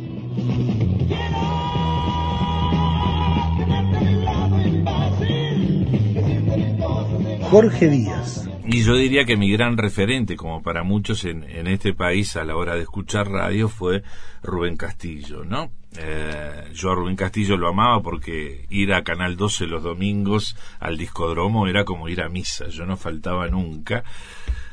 [7.49, 8.46] Jorge Díaz.
[8.69, 12.43] Y yo diría que mi gran referente, como para muchos en, en este país a
[12.43, 14.03] la hora de escuchar radio, fue
[14.43, 15.71] Rubén Castillo, ¿no?
[15.97, 20.97] Eh, yo a Rubén Castillo lo amaba porque ir a Canal 12 los domingos al
[20.97, 24.03] discodromo era como ir a misa, yo no faltaba nunca.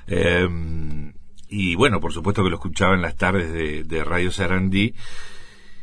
[0.08, 0.48] Eh,
[1.48, 4.92] y bueno, por supuesto que lo escuchaba en las tardes de, de Radio Sarandí.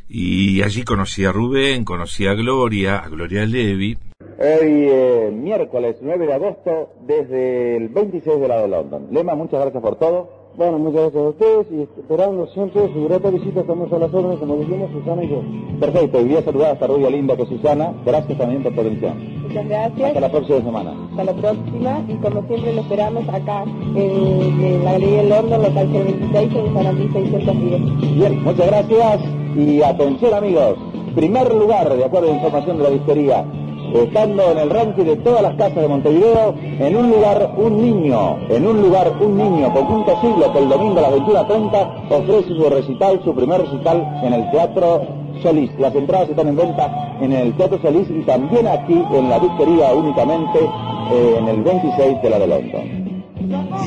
[0.06, 3.96] Y allí conocí a Rubén, conocí a Gloria, a Gloria Levi,
[4.38, 9.08] Hoy, eh, miércoles 9 de agosto, desde el 26 de la de London.
[9.10, 10.42] Lema, muchas gracias por todo.
[10.56, 13.60] Bueno, muchas gracias a ustedes y esperando siempre su grata visita.
[13.60, 15.42] Estamos a las órdenes, como dijimos, Susana y yo.
[15.80, 17.94] Perfecto, y voy a saludar a esta rubia linda que es Susana.
[18.04, 19.42] Gracias también por tu atención.
[19.42, 20.08] Muchas gracias.
[20.08, 21.08] Hasta la próxima semana.
[21.10, 25.62] Hasta la próxima y como siempre lo esperamos acá en, en la Galería de London,
[25.62, 28.14] local 026, en Sarandí 610.
[28.16, 29.20] Bien, muchas gracias
[29.56, 30.76] y atención amigos.
[31.14, 33.44] Primer lugar, de acuerdo a la información de la disquería,
[33.94, 38.38] estando en el ranking de todas las casas de Montevideo, en un lugar un niño,
[38.48, 42.68] en un lugar un niño, conjunto siglo que el domingo a las 21.30 ofrece su
[42.68, 45.02] recital, su primer recital en el Teatro
[45.42, 45.70] Solís.
[45.78, 49.92] Las entradas están en venta en el Teatro Solís y también aquí en la disquería
[49.92, 53.24] únicamente eh, en el 26 de la de London.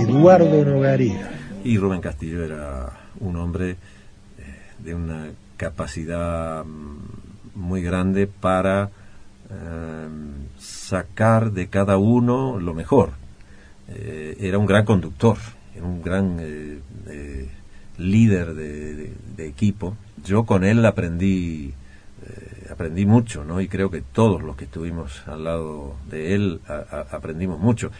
[0.02, 1.32] Eduardo Nogaría.
[1.64, 3.78] Y Rubén Castillo era un hombre eh,
[4.80, 6.64] de una capacidad
[7.56, 8.90] muy grande para
[9.50, 10.08] eh,
[10.58, 13.12] sacar de cada uno lo mejor.
[13.90, 15.38] Eh, era un gran conductor,
[15.82, 17.50] un gran eh, eh
[17.98, 19.96] líder de, equipo.
[20.22, 21.74] Yo con él aprendí
[22.70, 23.62] aprendí mucho, ¿no?
[23.62, 26.60] Y creo que todos los que estuvimos al lado de él
[27.12, 27.92] aprendimos mucho,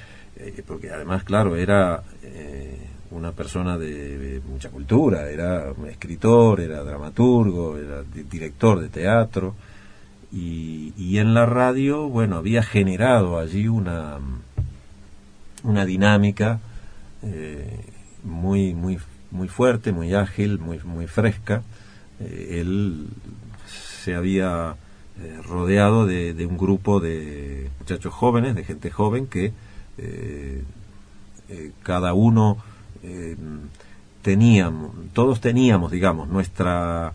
[0.68, 2.04] porque además, claro, era
[3.12, 9.56] una persona de, de, mucha cultura, era escritor, era dramaturgo, era director de teatro
[10.36, 14.20] y, y, en la radio, bueno, había generado allí una,
[15.64, 16.60] una dinámica
[17.24, 17.80] eh,
[18.22, 19.00] muy, muy,
[19.32, 21.64] muy fuerte, muy ágil, muy, muy fresca.
[22.20, 23.08] Eh, él
[23.66, 24.76] se había
[25.22, 29.54] eh, rodeado de, de, un grupo de muchachos jóvenes, de gente joven que
[31.84, 32.58] cada uno
[34.22, 37.14] teníamos, todos teníamos, digamos, nuestra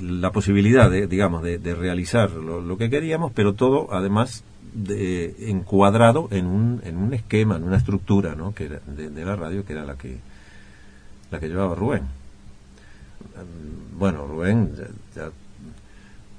[0.00, 4.44] la posibilidad de, digamos, de, de realizar lo, que queríamos, pero todo además
[4.74, 8.54] de, encuadrado en un, en un esquema, en una estructura, ¿no?
[8.54, 10.18] Que era de, la radio que era la que
[11.30, 12.02] la que llevaba Rubén.
[13.98, 15.30] Bueno, Rubén, ya, ya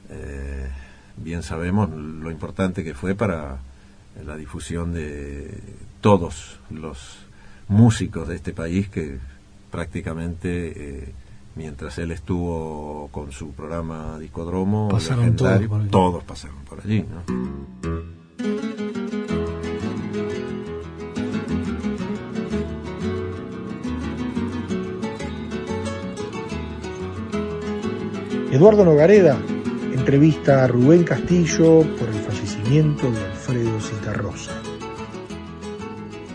[0.10, 0.70] eh,
[1.18, 3.58] bien sabemos lo importante que fue para
[4.26, 5.60] la difusión de
[6.01, 7.20] todos los
[7.68, 9.20] músicos de este país que
[9.72, 11.14] prácticamente eh,
[11.58, 17.24] mientras él estuvo con su programa Discodromo pasaron todos, por todos pasaron por allí ¿no?
[28.51, 29.38] Eduardo Nogareda
[30.08, 34.53] entrevista a Rubén Castillo por el fallecimiento de Alfredo Citarrosa.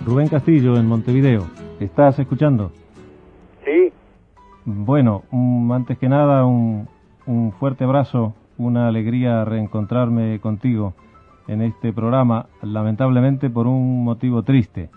[0.05, 1.49] Rubén Castillo en Montevideo,
[1.81, 2.71] ¿estás escuchando?
[4.65, 6.89] Bueno, um, antes que nada un,
[7.27, 10.95] un fuerte abrazo, una alegría reencontrarme contigo
[11.49, 14.91] en este programa, lamentablemente por un motivo triste.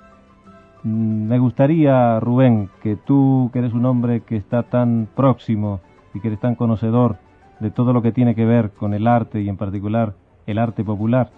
[0.83, 5.79] Me gustaría, Rubén, que tú, que eres un hombre que está tan próximo
[6.13, 7.17] y que eres tan conocedor
[7.59, 10.13] de todo lo que tiene que ver con el arte y en particular
[10.45, 11.31] el arte popular,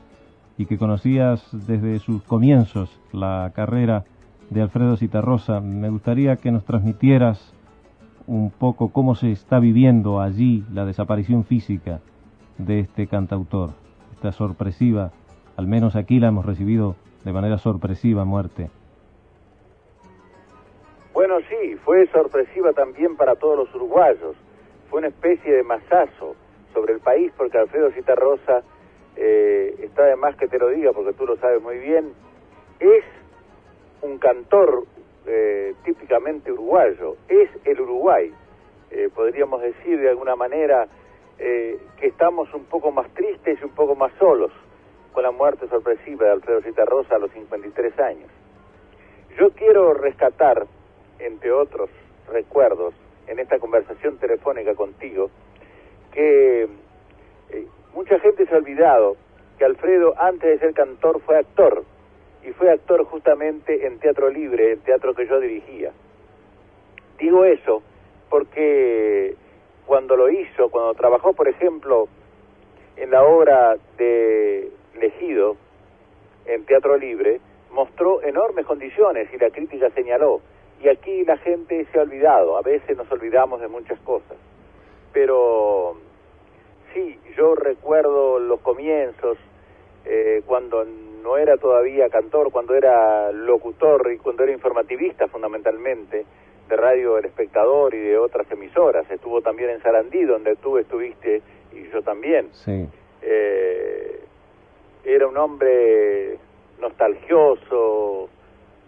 [0.58, 4.04] y que conocías desde sus comienzos la carrera
[4.50, 7.54] de Alfredo Citarrosa, me gustaría que nos transmitieras
[8.28, 12.02] un poco cómo se está viviendo allí la desaparición física
[12.58, 13.72] de este cantautor,
[14.14, 15.12] esta sorpresiva,
[15.56, 18.70] al menos aquí la hemos recibido de manera sorpresiva muerte.
[21.14, 24.36] Bueno, sí, fue sorpresiva también para todos los uruguayos.
[24.90, 26.36] Fue una especie de masazo
[26.74, 28.62] sobre el país porque Alfredo Citarrosa,
[29.16, 32.14] eh, está de más que te lo diga porque tú lo sabes muy bien,
[32.80, 33.04] es
[34.04, 34.86] un cantor
[35.28, 38.34] eh, típicamente uruguayo, es el Uruguay.
[38.92, 40.88] Eh, podríamos decir de alguna manera
[41.38, 44.52] eh, que estamos un poco más tristes y un poco más solos
[45.12, 48.30] con la muerte sorpresiva de Alfredo Citarrosa a los 53 años.
[49.38, 50.66] Yo quiero rescatar,
[51.20, 51.90] entre otros
[52.32, 52.94] recuerdos,
[53.28, 55.30] en esta conversación telefónica contigo,
[56.14, 56.70] que
[57.94, 59.18] mucha gente se ha olvidado
[59.58, 61.84] que Alfredo, antes de ser cantor, fue actor
[62.44, 65.92] y fue actor justamente en Teatro Libre, el teatro que yo dirigía.
[67.18, 67.82] Digo eso
[68.30, 69.36] porque
[69.86, 72.08] cuando lo hizo, cuando trabajó, por ejemplo,
[72.96, 74.70] en la obra de
[75.00, 75.56] Legido,
[76.46, 77.40] en Teatro Libre,
[77.72, 80.42] mostró enormes condiciones y la crítica señaló.
[80.82, 84.38] Y aquí la gente se ha olvidado, a veces nos olvidamos de muchas cosas.
[85.14, 85.98] Pero
[86.94, 89.38] sí, yo recuerdo los comienzos,
[90.06, 90.86] eh, cuando
[91.22, 96.26] no era todavía cantor, cuando era locutor y cuando era informativista fundamentalmente
[96.68, 99.10] de Radio El Espectador y de otras emisoras.
[99.10, 101.42] Estuvo también en Sarandí, donde tú estuviste
[101.74, 102.50] y yo también.
[102.54, 102.88] Sí.
[103.22, 104.20] Eh,
[105.04, 106.38] era un hombre
[106.80, 108.30] nostalgioso,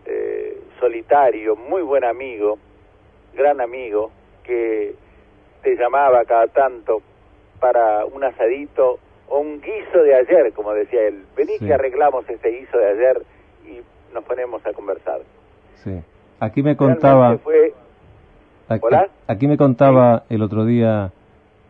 [0.05, 2.57] eh, solitario, muy buen amigo,
[3.33, 4.11] gran amigo,
[4.43, 4.93] que
[5.61, 7.01] te llamaba cada tanto
[7.59, 8.99] para un asadito
[9.29, 11.23] o un guiso de ayer, como decía él.
[11.37, 11.65] Vení Sí.
[11.65, 13.21] que arreglamos este guiso de ayer
[13.65, 15.19] y nos ponemos a conversar.
[15.83, 16.01] Sí.
[16.39, 17.73] Aquí me contaba, fue
[18.67, 19.07] aquí, ¿Hola?
[19.27, 21.11] aquí me contaba el otro día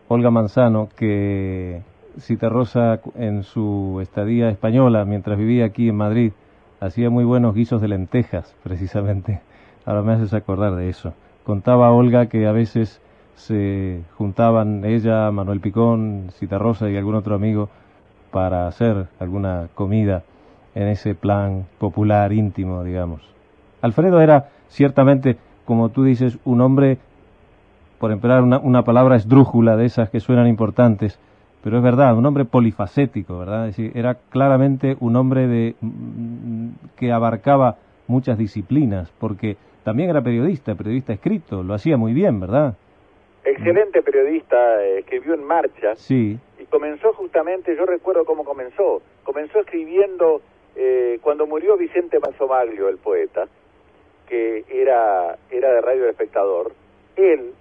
[0.08, 1.82] Olga Manzano que
[2.18, 6.32] Citarrosa en su estadía española, mientras vivía aquí en Madrid,
[6.80, 9.40] hacía muy buenos guisos de lentejas, precisamente.
[9.84, 11.14] Ahora me haces acordar de eso.
[11.44, 13.00] Contaba Olga que a veces
[13.36, 17.68] se juntaban ella, Manuel Picón, Citarrosa y algún otro amigo
[18.30, 20.22] para hacer alguna comida
[20.74, 23.22] en ese plan popular, íntimo, digamos.
[23.82, 26.98] Alfredo era ciertamente, como tú dices, un hombre,
[27.98, 31.18] por emplear una, una palabra esdrújula de esas que suenan importantes,
[31.62, 33.68] pero es verdad, un hombre polifacético, ¿verdad?
[33.68, 37.76] Es decir, era claramente un hombre de, mm, que abarcaba
[38.06, 42.76] muchas disciplinas, porque también era periodista, periodista escrito, lo hacía muy bien, ¿verdad?
[43.44, 49.60] Excelente periodista, eh, escribió en marcha Sí, y comenzó justamente, yo recuerdo cómo comenzó, comenzó
[49.60, 50.42] escribiendo
[50.76, 53.48] eh, cuando murió Vicente Mazzomaglio, el poeta,
[54.28, 56.72] que era, era de Radio El Espectador,
[57.16, 57.52] él,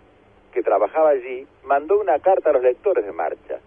[0.53, 3.59] que trabajaba allí, mandó una carta a los lectores de marcha.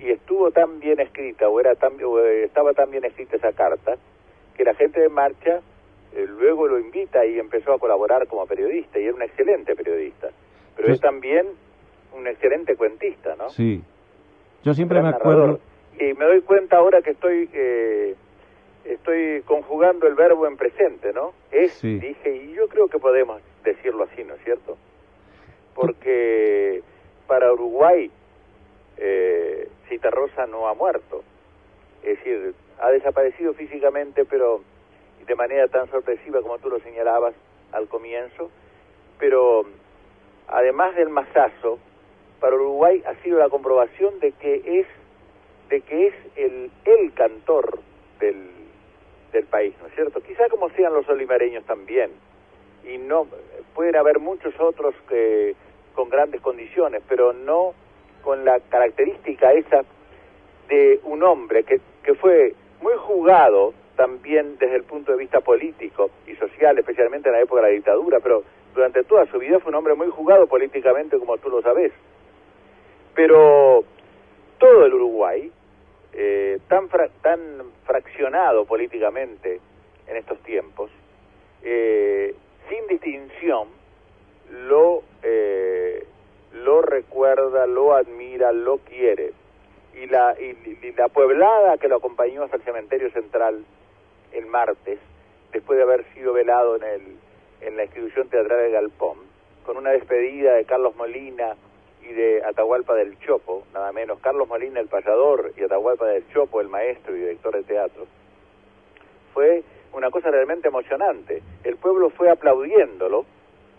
[0.00, 3.52] Y estuvo tan bien escrita o era tan o, eh, estaba tan bien escrita esa
[3.52, 3.98] carta
[4.56, 5.60] que la gente de marcha
[6.12, 10.30] eh, luego lo invita y empezó a colaborar como periodista y era un excelente periodista
[10.76, 11.46] pero es también
[12.16, 13.82] un excelente cuentista no sí.
[14.62, 15.32] Yo siempre me narrador.
[15.32, 15.60] acuerdo,
[15.98, 18.14] y me doy cuenta ahora que estoy eh,
[18.84, 21.98] estoy conjugando el verbo en presente no es Sí.
[21.98, 24.76] dije y yo creo que podemos decirlo así no es cierto
[25.74, 26.82] porque
[27.26, 28.10] para Uruguay
[28.98, 31.22] eh, Citarrosa no ha muerto.
[32.02, 34.62] Es decir, ha desaparecido físicamente, pero
[35.26, 37.34] de manera tan sorpresiva como tú lo señalabas
[37.72, 38.50] al comienzo.
[39.18, 39.64] Pero
[40.52, 41.78] además del masazo,
[42.40, 44.86] para Uruguay ha sido la comprobación de que es
[45.68, 47.78] de que es el, el cantor
[48.18, 48.50] del,
[49.32, 50.20] del país, ¿no es cierto?
[50.20, 52.10] Quizá como sean los olimareños también,
[52.84, 53.26] y no
[53.74, 55.54] pueden haber muchos otros que
[55.94, 57.74] con grandes condiciones, pero no
[58.22, 59.84] con la característica esa
[60.68, 66.10] de un hombre que, que fue muy jugado también desde el punto de vista político
[66.26, 68.42] y social, especialmente en la época de la dictadura, pero
[68.74, 71.92] durante toda su vida fue un hombre muy jugado políticamente, como tú lo sabes.
[73.14, 73.84] Pero
[74.58, 75.50] todo el Uruguay,
[76.12, 77.40] eh, tan, fra tan
[77.84, 79.60] fraccionado políticamente
[80.06, 80.90] en estos tiempos,
[81.62, 82.34] eh,
[82.68, 83.68] sin distinción,
[84.50, 86.06] lo, eh,
[86.52, 89.32] lo recuerda, lo admira, lo quiere.
[89.94, 90.56] Y la, y,
[90.86, 93.64] y la pueblada que lo acompañó hasta el cementerio central
[94.32, 94.98] el martes,
[95.52, 97.02] después de haber sido velado en, el,
[97.60, 99.18] en la institución teatral de Galpón,
[99.64, 101.56] con una despedida de Carlos Molina
[102.02, 106.60] y de Atahualpa del Chopo, nada menos, Carlos Molina el payador y Atahualpa del Chopo
[106.60, 108.06] el maestro y director de teatro,
[109.34, 111.42] fue una cosa realmente emocionante.
[111.64, 113.24] El pueblo fue aplaudiéndolo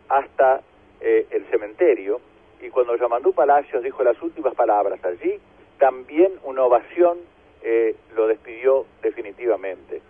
[0.09, 0.61] hasta
[0.99, 2.19] eh, el cementerio
[2.61, 5.39] y cuando Yamandú Palacios dijo las últimas palabras allí,
[5.79, 7.17] también una ovación
[7.63, 10.01] eh, lo despidió definitivamente.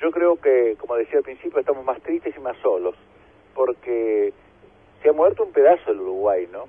[0.00, 2.94] Yo creo que, como decía al principio, estamos más tristes y más solos,
[3.54, 4.32] porque
[5.02, 6.64] se ha muerto un pedazo del Uruguay, ¿no?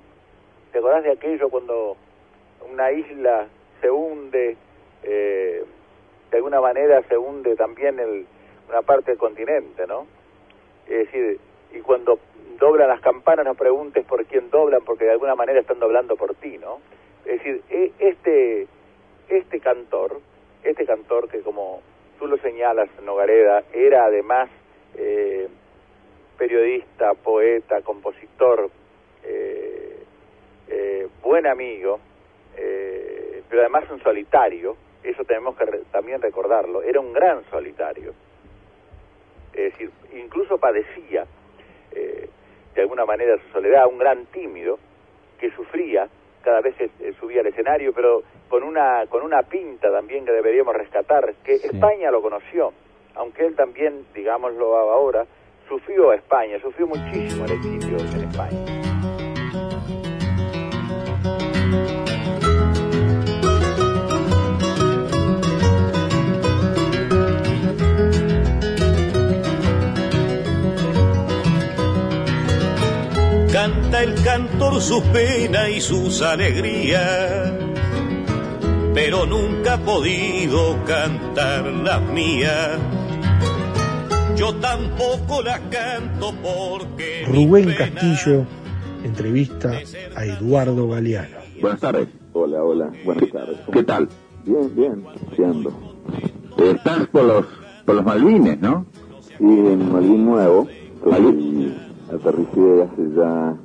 [0.72, 1.96] ¿Te acordás de aquello cuando
[2.70, 3.46] una isla
[3.80, 4.56] se hunde,
[5.02, 5.64] eh,
[6.30, 8.26] de alguna manera se hunde también el,
[8.68, 10.06] una parte del continente, ¿no?
[10.86, 11.38] Es decir,
[11.72, 12.18] y cuando
[12.58, 16.34] doblan las campanas no preguntes por quién doblan, porque de alguna manera están doblando por
[16.34, 16.80] ti, ¿no?
[17.24, 18.66] Es decir, e, este,
[19.28, 20.20] este cantor,
[20.62, 21.80] este cantor que como
[22.18, 24.48] tú lo señalas, Nogareda, era además
[24.96, 25.48] eh,
[26.36, 28.70] periodista, poeta, compositor,
[29.24, 30.02] eh,
[30.68, 32.00] eh, buen amigo,
[32.56, 38.14] eh, pero además un solitario, eso tenemos que re también recordarlo, era un gran solitario.
[39.52, 41.26] Es decir, incluso padecía
[41.92, 42.28] eh,
[42.74, 44.78] de alguna manera su soledad, un gran tímido
[45.38, 46.08] que sufría
[46.46, 46.76] cada vez
[47.18, 51.66] subía al escenario, pero con una con una pinta también que deberíamos rescatar, que sí.
[51.66, 52.72] España lo conoció,
[53.16, 55.26] aunque él también, digámoslo ahora,
[55.68, 58.85] sufrió a España, sufrió muchísimo el exilio en España.
[73.96, 77.50] Canta el cantor sus penas y sus alegrías,
[78.92, 82.78] pero nunca ha podido cantar las mías.
[84.36, 87.24] Yo tampoco las canto porque.
[87.26, 88.44] Rubén Castillo
[89.02, 89.80] entrevista
[90.14, 91.36] a Eduardo Galeano.
[91.62, 92.08] Buenas tardes.
[92.34, 93.56] Hola, hola, buenas tardes.
[93.72, 94.08] ¿Qué tal?
[94.44, 95.72] Bien, bien, siendo.
[96.58, 97.46] Estás por los,
[97.86, 98.84] por los Malvines, ¿no?
[99.38, 100.68] Sí, en Malvin Nuevo.
[101.02, 101.74] Malvin
[102.12, 103.56] aterricé hace ya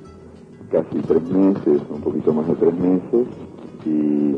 [0.71, 3.27] casi tres meses, un poquito más de tres meses,
[3.85, 4.37] y,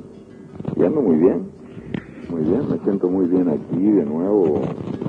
[0.75, 1.51] y, ando muy bien,
[2.29, 4.61] muy bien, me siento muy bien aquí de nuevo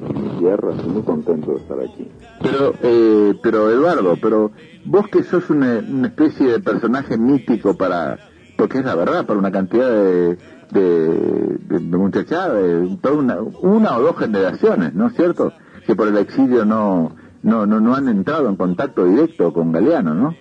[0.09, 2.09] en mi tierra, estoy muy contento de estar aquí.
[2.43, 4.51] Pero, eh, pero Eduardo, pero
[4.85, 8.19] vos que sos una, especie de personaje mítico para,
[8.57, 10.37] porque es la verdad, para una cantidad de,
[10.71, 15.53] de, de, de muchachada, de toda una, una o dos generaciones, ¿no es cierto?
[15.87, 17.13] Que por el exilio no
[17.45, 20.35] no, no, no han entrado en contacto directo con Galeano, ¿no?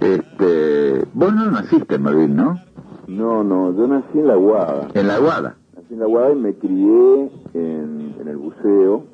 [0.00, 2.60] Este, vos no naciste en Malvin, ¿no?
[3.08, 4.88] No, no, yo nací en La Guada.
[4.94, 5.56] ¿En La Guada?
[5.74, 9.04] Nací en La Guada y me crié en, en el buceo.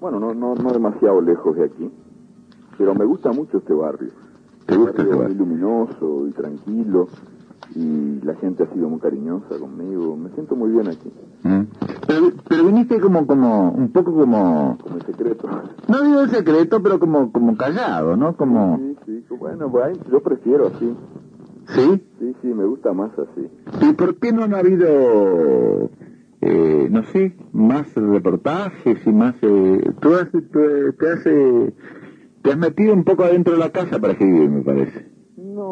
[0.00, 1.90] Bueno, no, no, no demasiado lejos de aquí.
[2.78, 4.10] Pero me gusta mucho este barrio.
[4.66, 5.28] ¿Te gusta este barrio?
[5.28, 7.08] Es muy luminoso y tranquilo
[7.74, 10.16] y la gente ha sido muy cariñosa conmigo.
[10.16, 11.10] Me siento muy bien aquí.
[11.42, 11.62] Mm.
[12.06, 14.78] Pero, pero viniste como, como, un poco como...
[14.82, 15.48] Como el secreto.
[15.88, 18.36] No digo el secreto, pero como, como callado, ¿no?
[18.36, 18.78] Como...
[19.06, 20.94] Sí, sí, bueno, pues, yo prefiero así.
[21.68, 22.02] ¿Sí?
[22.18, 23.48] Sí, sí, me gusta más así.
[23.88, 25.90] ¿Y por qué no han habido,
[26.40, 29.36] eh, no sé, más reportajes y más...
[29.42, 31.72] Eh, tú, has, tú te, has, eh,
[32.42, 35.19] te has metido un poco adentro de la casa para escribir, me parece.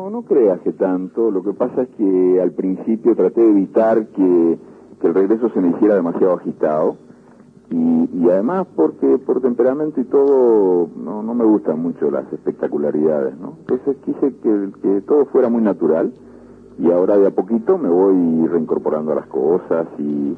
[0.09, 1.31] No, no creas que tanto.
[1.31, 4.59] Lo que pasa es que al principio traté de evitar que,
[5.01, 6.97] que el regreso se me hiciera demasiado agitado.
[7.71, 13.39] Y, y además porque por temperamento y todo no, no me gustan mucho las espectacularidades,
[13.39, 13.57] ¿no?
[13.61, 16.15] Entonces quise que, que todo fuera muy natural
[16.79, 20.35] y ahora de a poquito me voy reincorporando a las cosas y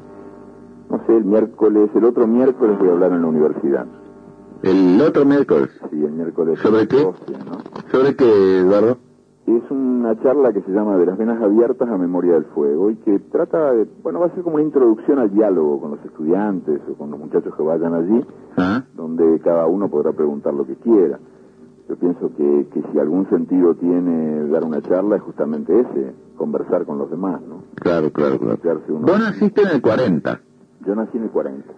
[0.89, 3.85] no sé, el miércoles, el otro miércoles voy a hablar en la universidad.
[4.63, 5.69] ¿El otro miércoles?
[5.89, 6.59] Sí, el miércoles.
[6.59, 7.01] ¿Sobre qué?
[7.01, 7.89] 12, ¿no?
[7.89, 8.97] ¿Sobre qué, Eduardo?
[9.47, 12.95] Es una charla que se llama De las venas abiertas a memoria del fuego y
[12.97, 16.79] que trata de, bueno, va a ser como una introducción al diálogo con los estudiantes
[16.89, 18.23] o con los muchachos que vayan allí,
[18.55, 18.83] ¿Ah?
[18.95, 21.19] donde cada uno podrá preguntar lo que quiera.
[21.89, 26.85] Yo pienso que, que si algún sentido tiene dar una charla es justamente ese, conversar
[26.85, 27.63] con los demás, ¿no?
[27.75, 28.81] Claro, claro, claro.
[28.87, 29.07] Uno.
[29.07, 30.39] Vos naciste en el 40,
[30.85, 31.73] Yo nací en el 40.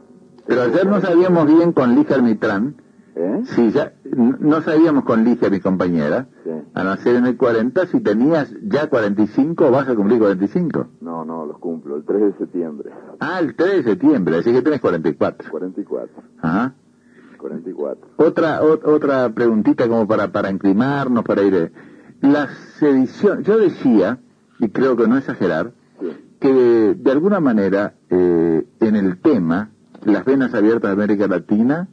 [0.46, 2.76] pero ayer no sabíamos bien con Ligia Mitrán,
[3.16, 3.42] ¿Eh?
[3.46, 3.94] si ya,
[4.40, 6.50] no sabíamos con Ligia, mi compañera, Sí.
[6.74, 10.88] a nacer en el 40, si tenías ya 45 o vas a cumplir 45.
[11.02, 12.90] No, no, los cumplo, el 3 de septiembre.
[13.20, 15.52] Ah, el 3 de septiembre, así que tenés 44.
[15.52, 16.74] 44, Ajá.
[17.38, 18.08] 44.
[18.18, 21.54] Otra, ot- otra preguntita como para, para inclinarnos, para ir...
[21.56, 21.72] eh.
[22.22, 24.18] Las ediciones, yo decía,
[24.60, 25.74] y creo que no exagerar,
[26.40, 29.70] que de, de alguna manera eh, en el tema,
[30.06, 31.90] las venas abiertas de América Latina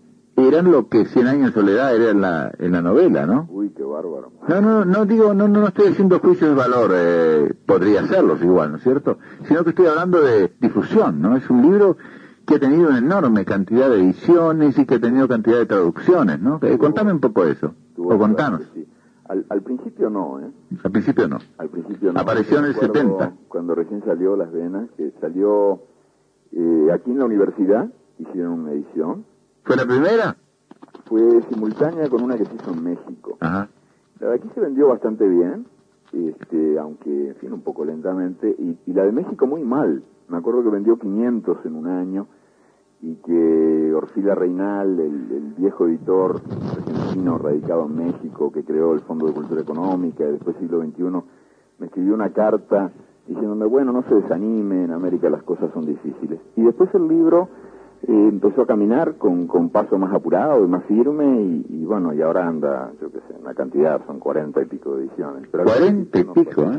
[0.48, 3.46] eran lo que Cien años de soledad era en la, en la novela, ¿no?
[3.50, 4.32] Uy, qué bárbaro.
[4.48, 8.42] No, no, no digo, no, no, no estoy haciendo juicios de valor, eh, podría hacerlos
[8.42, 9.18] igual, ¿no es cierto?
[9.48, 11.36] Sino que estoy hablando de difusión, ¿no?
[11.36, 11.96] Es un libro
[12.46, 16.40] que ha tenido una enorme cantidad de ediciones y que ha tenido cantidad de traducciones,
[16.40, 16.58] ¿no?
[16.62, 18.62] Eh, contame un poco eso, o contanos.
[18.74, 18.86] sí.
[19.28, 20.50] Al, al principio no, ¿eh?
[20.82, 21.38] Al principio no.
[21.58, 22.18] Al principio no.
[22.18, 23.32] Apareció en el Yo me acuerdo 70.
[23.46, 25.82] Cuando recién salió Las Venas, que salió
[26.50, 27.88] eh, aquí en la universidad,
[28.18, 29.24] hicieron una edición.
[29.64, 30.36] ¿Fue la primera?
[31.06, 33.36] Fue simultánea con una que se hizo en México.
[33.40, 33.68] Ajá.
[34.20, 35.66] La de aquí se vendió bastante bien,
[36.12, 40.02] este, aunque, en fin, un poco lentamente, y, y la de México muy mal.
[40.28, 42.26] Me acuerdo que vendió 500 en un año
[43.02, 46.40] y que Orfila Reinal, el, el viejo editor
[46.76, 51.02] argentino radicado en México, que creó el Fondo de Cultura Económica y después siglo XXI,
[51.78, 52.92] me escribió una carta
[53.26, 56.40] diciéndome, bueno, no se desanime, en América las cosas son difíciles.
[56.56, 57.48] Y después el libro
[58.02, 62.14] eh, empezó a caminar con, con paso más apurado y más firme y, y bueno,
[62.14, 65.48] y ahora anda, yo qué sé, una cantidad, son cuarenta y pico de ediciones.
[65.50, 66.78] Pero 40 y no pico, ¿eh?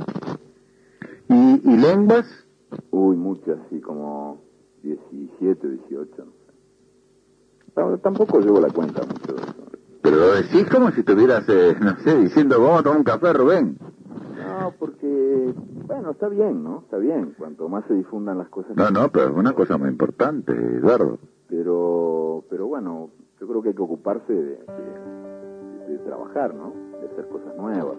[1.30, 2.26] ¿Y, y lenguas?
[2.90, 4.42] Uy, muchas, sí, como
[4.84, 6.32] 17, 18, no
[7.92, 7.98] sé.
[8.02, 9.56] Tampoco llevo la cuenta mucho de eso.
[10.02, 13.34] Pero lo decís como si estuvieras, eh, no sé, diciendo, vamos a tomar un café,
[13.34, 13.78] Rubén.
[14.38, 15.53] No, porque,
[15.88, 16.80] bueno, está bien, ¿no?
[16.80, 18.76] Está bien, cuanto más se difundan las cosas.
[18.76, 21.18] No, no, pero es una cosa muy importante, Eduardo.
[21.47, 23.09] Pero, pero bueno,
[23.39, 26.74] yo creo que hay que ocuparse de, de, de trabajar, ¿no?
[26.99, 27.97] De hacer cosas nuevas.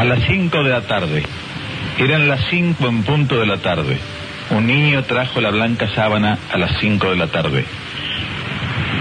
[0.00, 1.22] A las 5 de la tarde.
[1.98, 3.98] Eran las 5 en punto de la tarde.
[4.48, 7.66] Un niño trajo la blanca sábana a las 5 de la tarde.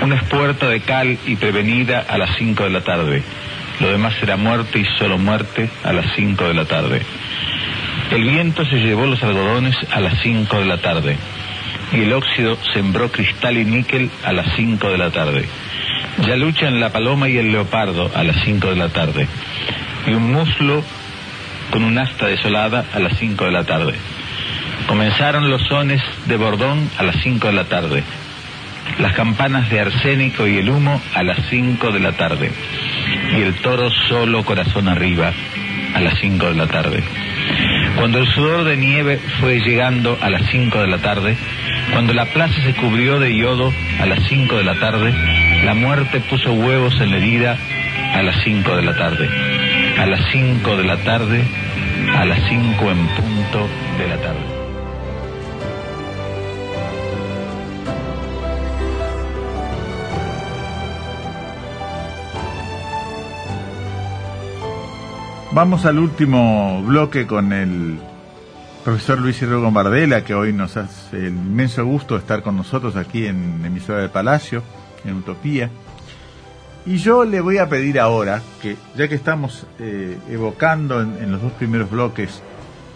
[0.01, 3.23] Una espuerta de cal y prevenida a las 5 de la tarde.
[3.79, 7.01] Lo demás era muerte y solo muerte a las 5 de la tarde.
[8.11, 11.15] El viento se llevó los algodones a las 5 de la tarde.
[11.93, 15.47] Y el óxido sembró cristal y níquel a las 5 de la tarde.
[16.27, 19.29] Ya luchan la paloma y el leopardo a las 5 de la tarde.
[20.07, 20.83] Y un muslo
[21.71, 23.93] con un asta desolada a las 5 de la tarde.
[24.87, 28.03] Comenzaron los sones de Bordón a las 5 de la tarde.
[28.97, 32.51] Las campanas de arsénico y el humo a las 5 de la tarde.
[33.37, 35.31] Y el toro solo corazón arriba
[35.93, 37.03] a las 5 de la tarde.
[37.97, 41.35] Cuando el sudor de nieve fue llegando a las 5 de la tarde,
[41.91, 45.13] cuando la plaza se cubrió de yodo a las 5 de la tarde,
[45.65, 47.57] la muerte puso huevos en la herida
[48.13, 49.29] a las 5 de la tarde.
[49.99, 51.43] A las 5 de la tarde,
[52.15, 54.39] a las 5 en punto de la tarde.
[65.51, 67.99] Vamos al último bloque con el
[68.85, 72.95] profesor Luis Hidro Gombardela, que hoy nos hace el inmenso gusto de estar con nosotros
[72.95, 74.63] aquí en emisora del Palacio,
[75.03, 75.69] en Utopía.
[76.85, 81.31] Y yo le voy a pedir ahora, que ya que estamos eh, evocando en, en,
[81.31, 82.41] los dos primeros bloques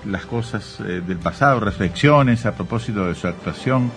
[0.05, 3.91] las cosas eh, del pasado, reflexiones a propósito de su actuación,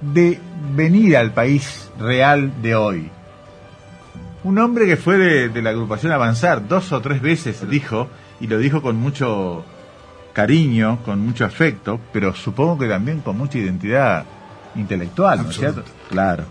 [0.00, 0.40] de
[0.74, 3.10] venir al país real de hoy.
[4.44, 8.08] Un hombre que fue de, de, la agrupación Avanzar dos o tres veces dijo,
[8.40, 9.64] y lo dijo con mucho
[10.32, 14.24] cariño, con mucho afecto, pero supongo que también con mucha identidad
[14.74, 15.84] intelectual, ¿no es cierto?
[16.10, 16.44] Claro.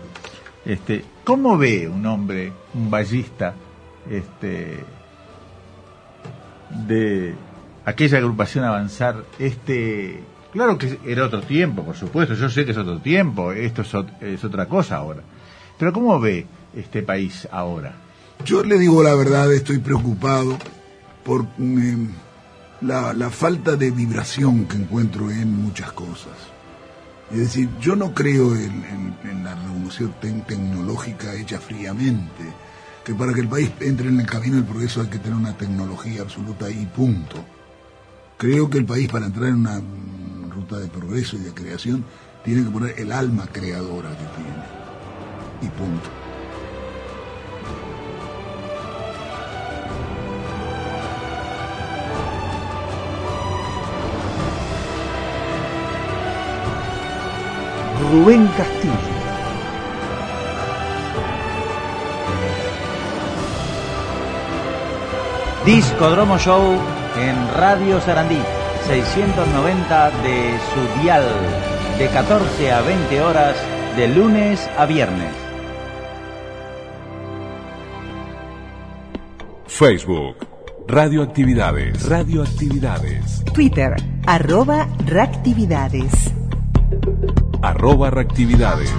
[0.64, 3.54] Este, ¿Cómo ve un hombre, un ballista,
[4.10, 4.84] este,
[6.86, 7.34] de
[7.84, 10.20] aquella agrupación avanzar este
[10.52, 13.82] claro que era otro tiempo por supuesto yo sé que es otro tiempo esto
[14.20, 15.22] es, otra cosa ahora.
[15.78, 17.94] Pero cómo ve este país ahora
[18.44, 20.58] yo le digo la verdad estoy preocupado
[21.24, 22.08] por mm,
[22.82, 26.32] la, falta de vibración que encuentro en muchas cosas
[27.30, 28.84] es decir yo no creo en,
[29.42, 32.44] la revolución tecnológica hecha fríamente
[33.04, 35.56] que para que el país entre en el camino del progreso hay que tener una
[35.56, 37.44] tecnología absoluta y punto.
[38.38, 39.80] Creo que el país para entrar en una
[40.48, 42.04] ruta de progreso y de creación
[42.42, 44.64] tiene que poner el alma creadora que tiene.
[45.60, 46.23] Y punto.
[58.14, 58.94] Rubén Castillo.
[65.66, 66.78] Discodromo Show
[67.18, 68.38] en Radio Sarandí,
[68.86, 71.24] 690 de su dial,
[71.98, 73.56] de 14 a 20 horas,
[73.96, 75.34] de lunes a viernes.
[79.66, 80.36] Facebook,
[80.86, 83.44] Radioactividades, Radioactividades.
[83.52, 86.32] Twitter, arroba reactividades.
[87.64, 88.90] Arroba reactividades.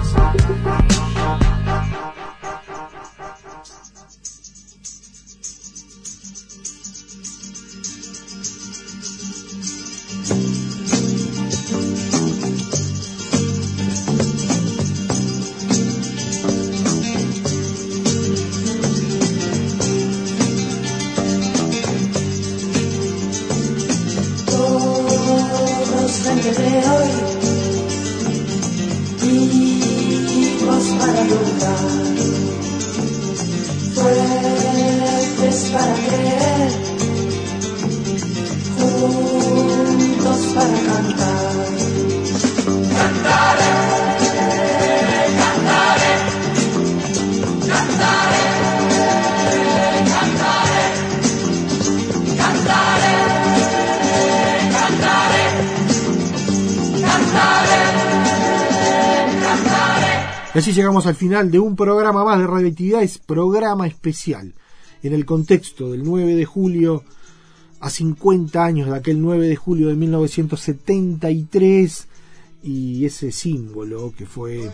[60.76, 64.52] Llegamos al final de un programa más de Radioactividades, programa especial,
[65.02, 67.02] en el contexto del 9 de julio,
[67.80, 72.08] a 50 años de aquel 9 de julio de 1973,
[72.62, 74.70] y ese símbolo que fue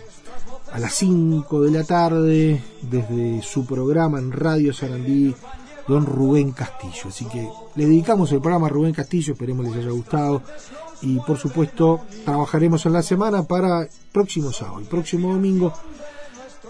[0.73, 5.33] a las 5 de la tarde, desde su programa en Radio Sarandí,
[5.87, 7.11] don Rubén Castillo.
[7.11, 10.43] Así que le dedicamos el programa a Rubén Castillo, esperemos les haya gustado.
[11.03, 15.73] Y por supuesto, trabajaremos en la semana para próximo sábado, el próximo domingo.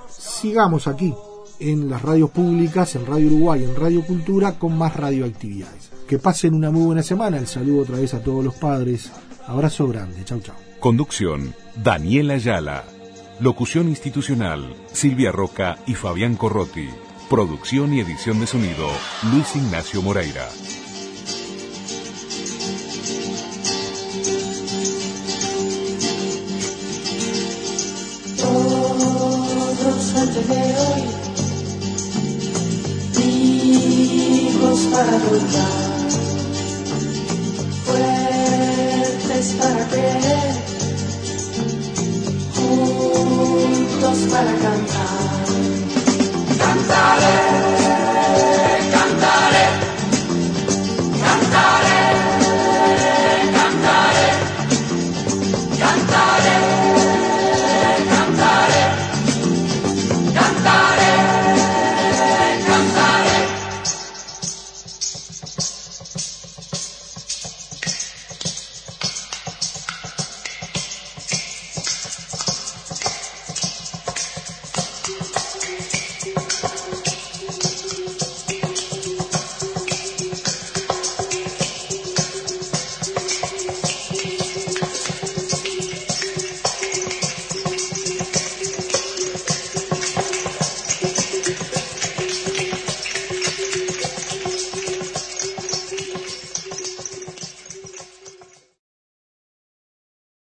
[0.09, 1.14] Sigamos aquí
[1.61, 5.91] en las radios públicas, en Radio Uruguay, en Radio Cultura, con más radioactividades.
[6.09, 7.39] Que pasen una muy buena semana.
[7.39, 9.11] El saludo otra vez a todos los padres.
[9.47, 10.24] Abrazo grande.
[10.24, 10.55] Chau, chau.
[10.80, 12.85] Conducción, Daniela Ayala.
[13.41, 16.89] Locución institucional, Silvia Roca y Fabián Corrotti.
[17.28, 18.89] Producción y edición de sonido,
[19.33, 20.49] Luis Ignacio Moreira.
[44.13, 45.47] para cantar.
[46.59, 47.51] Cantaré.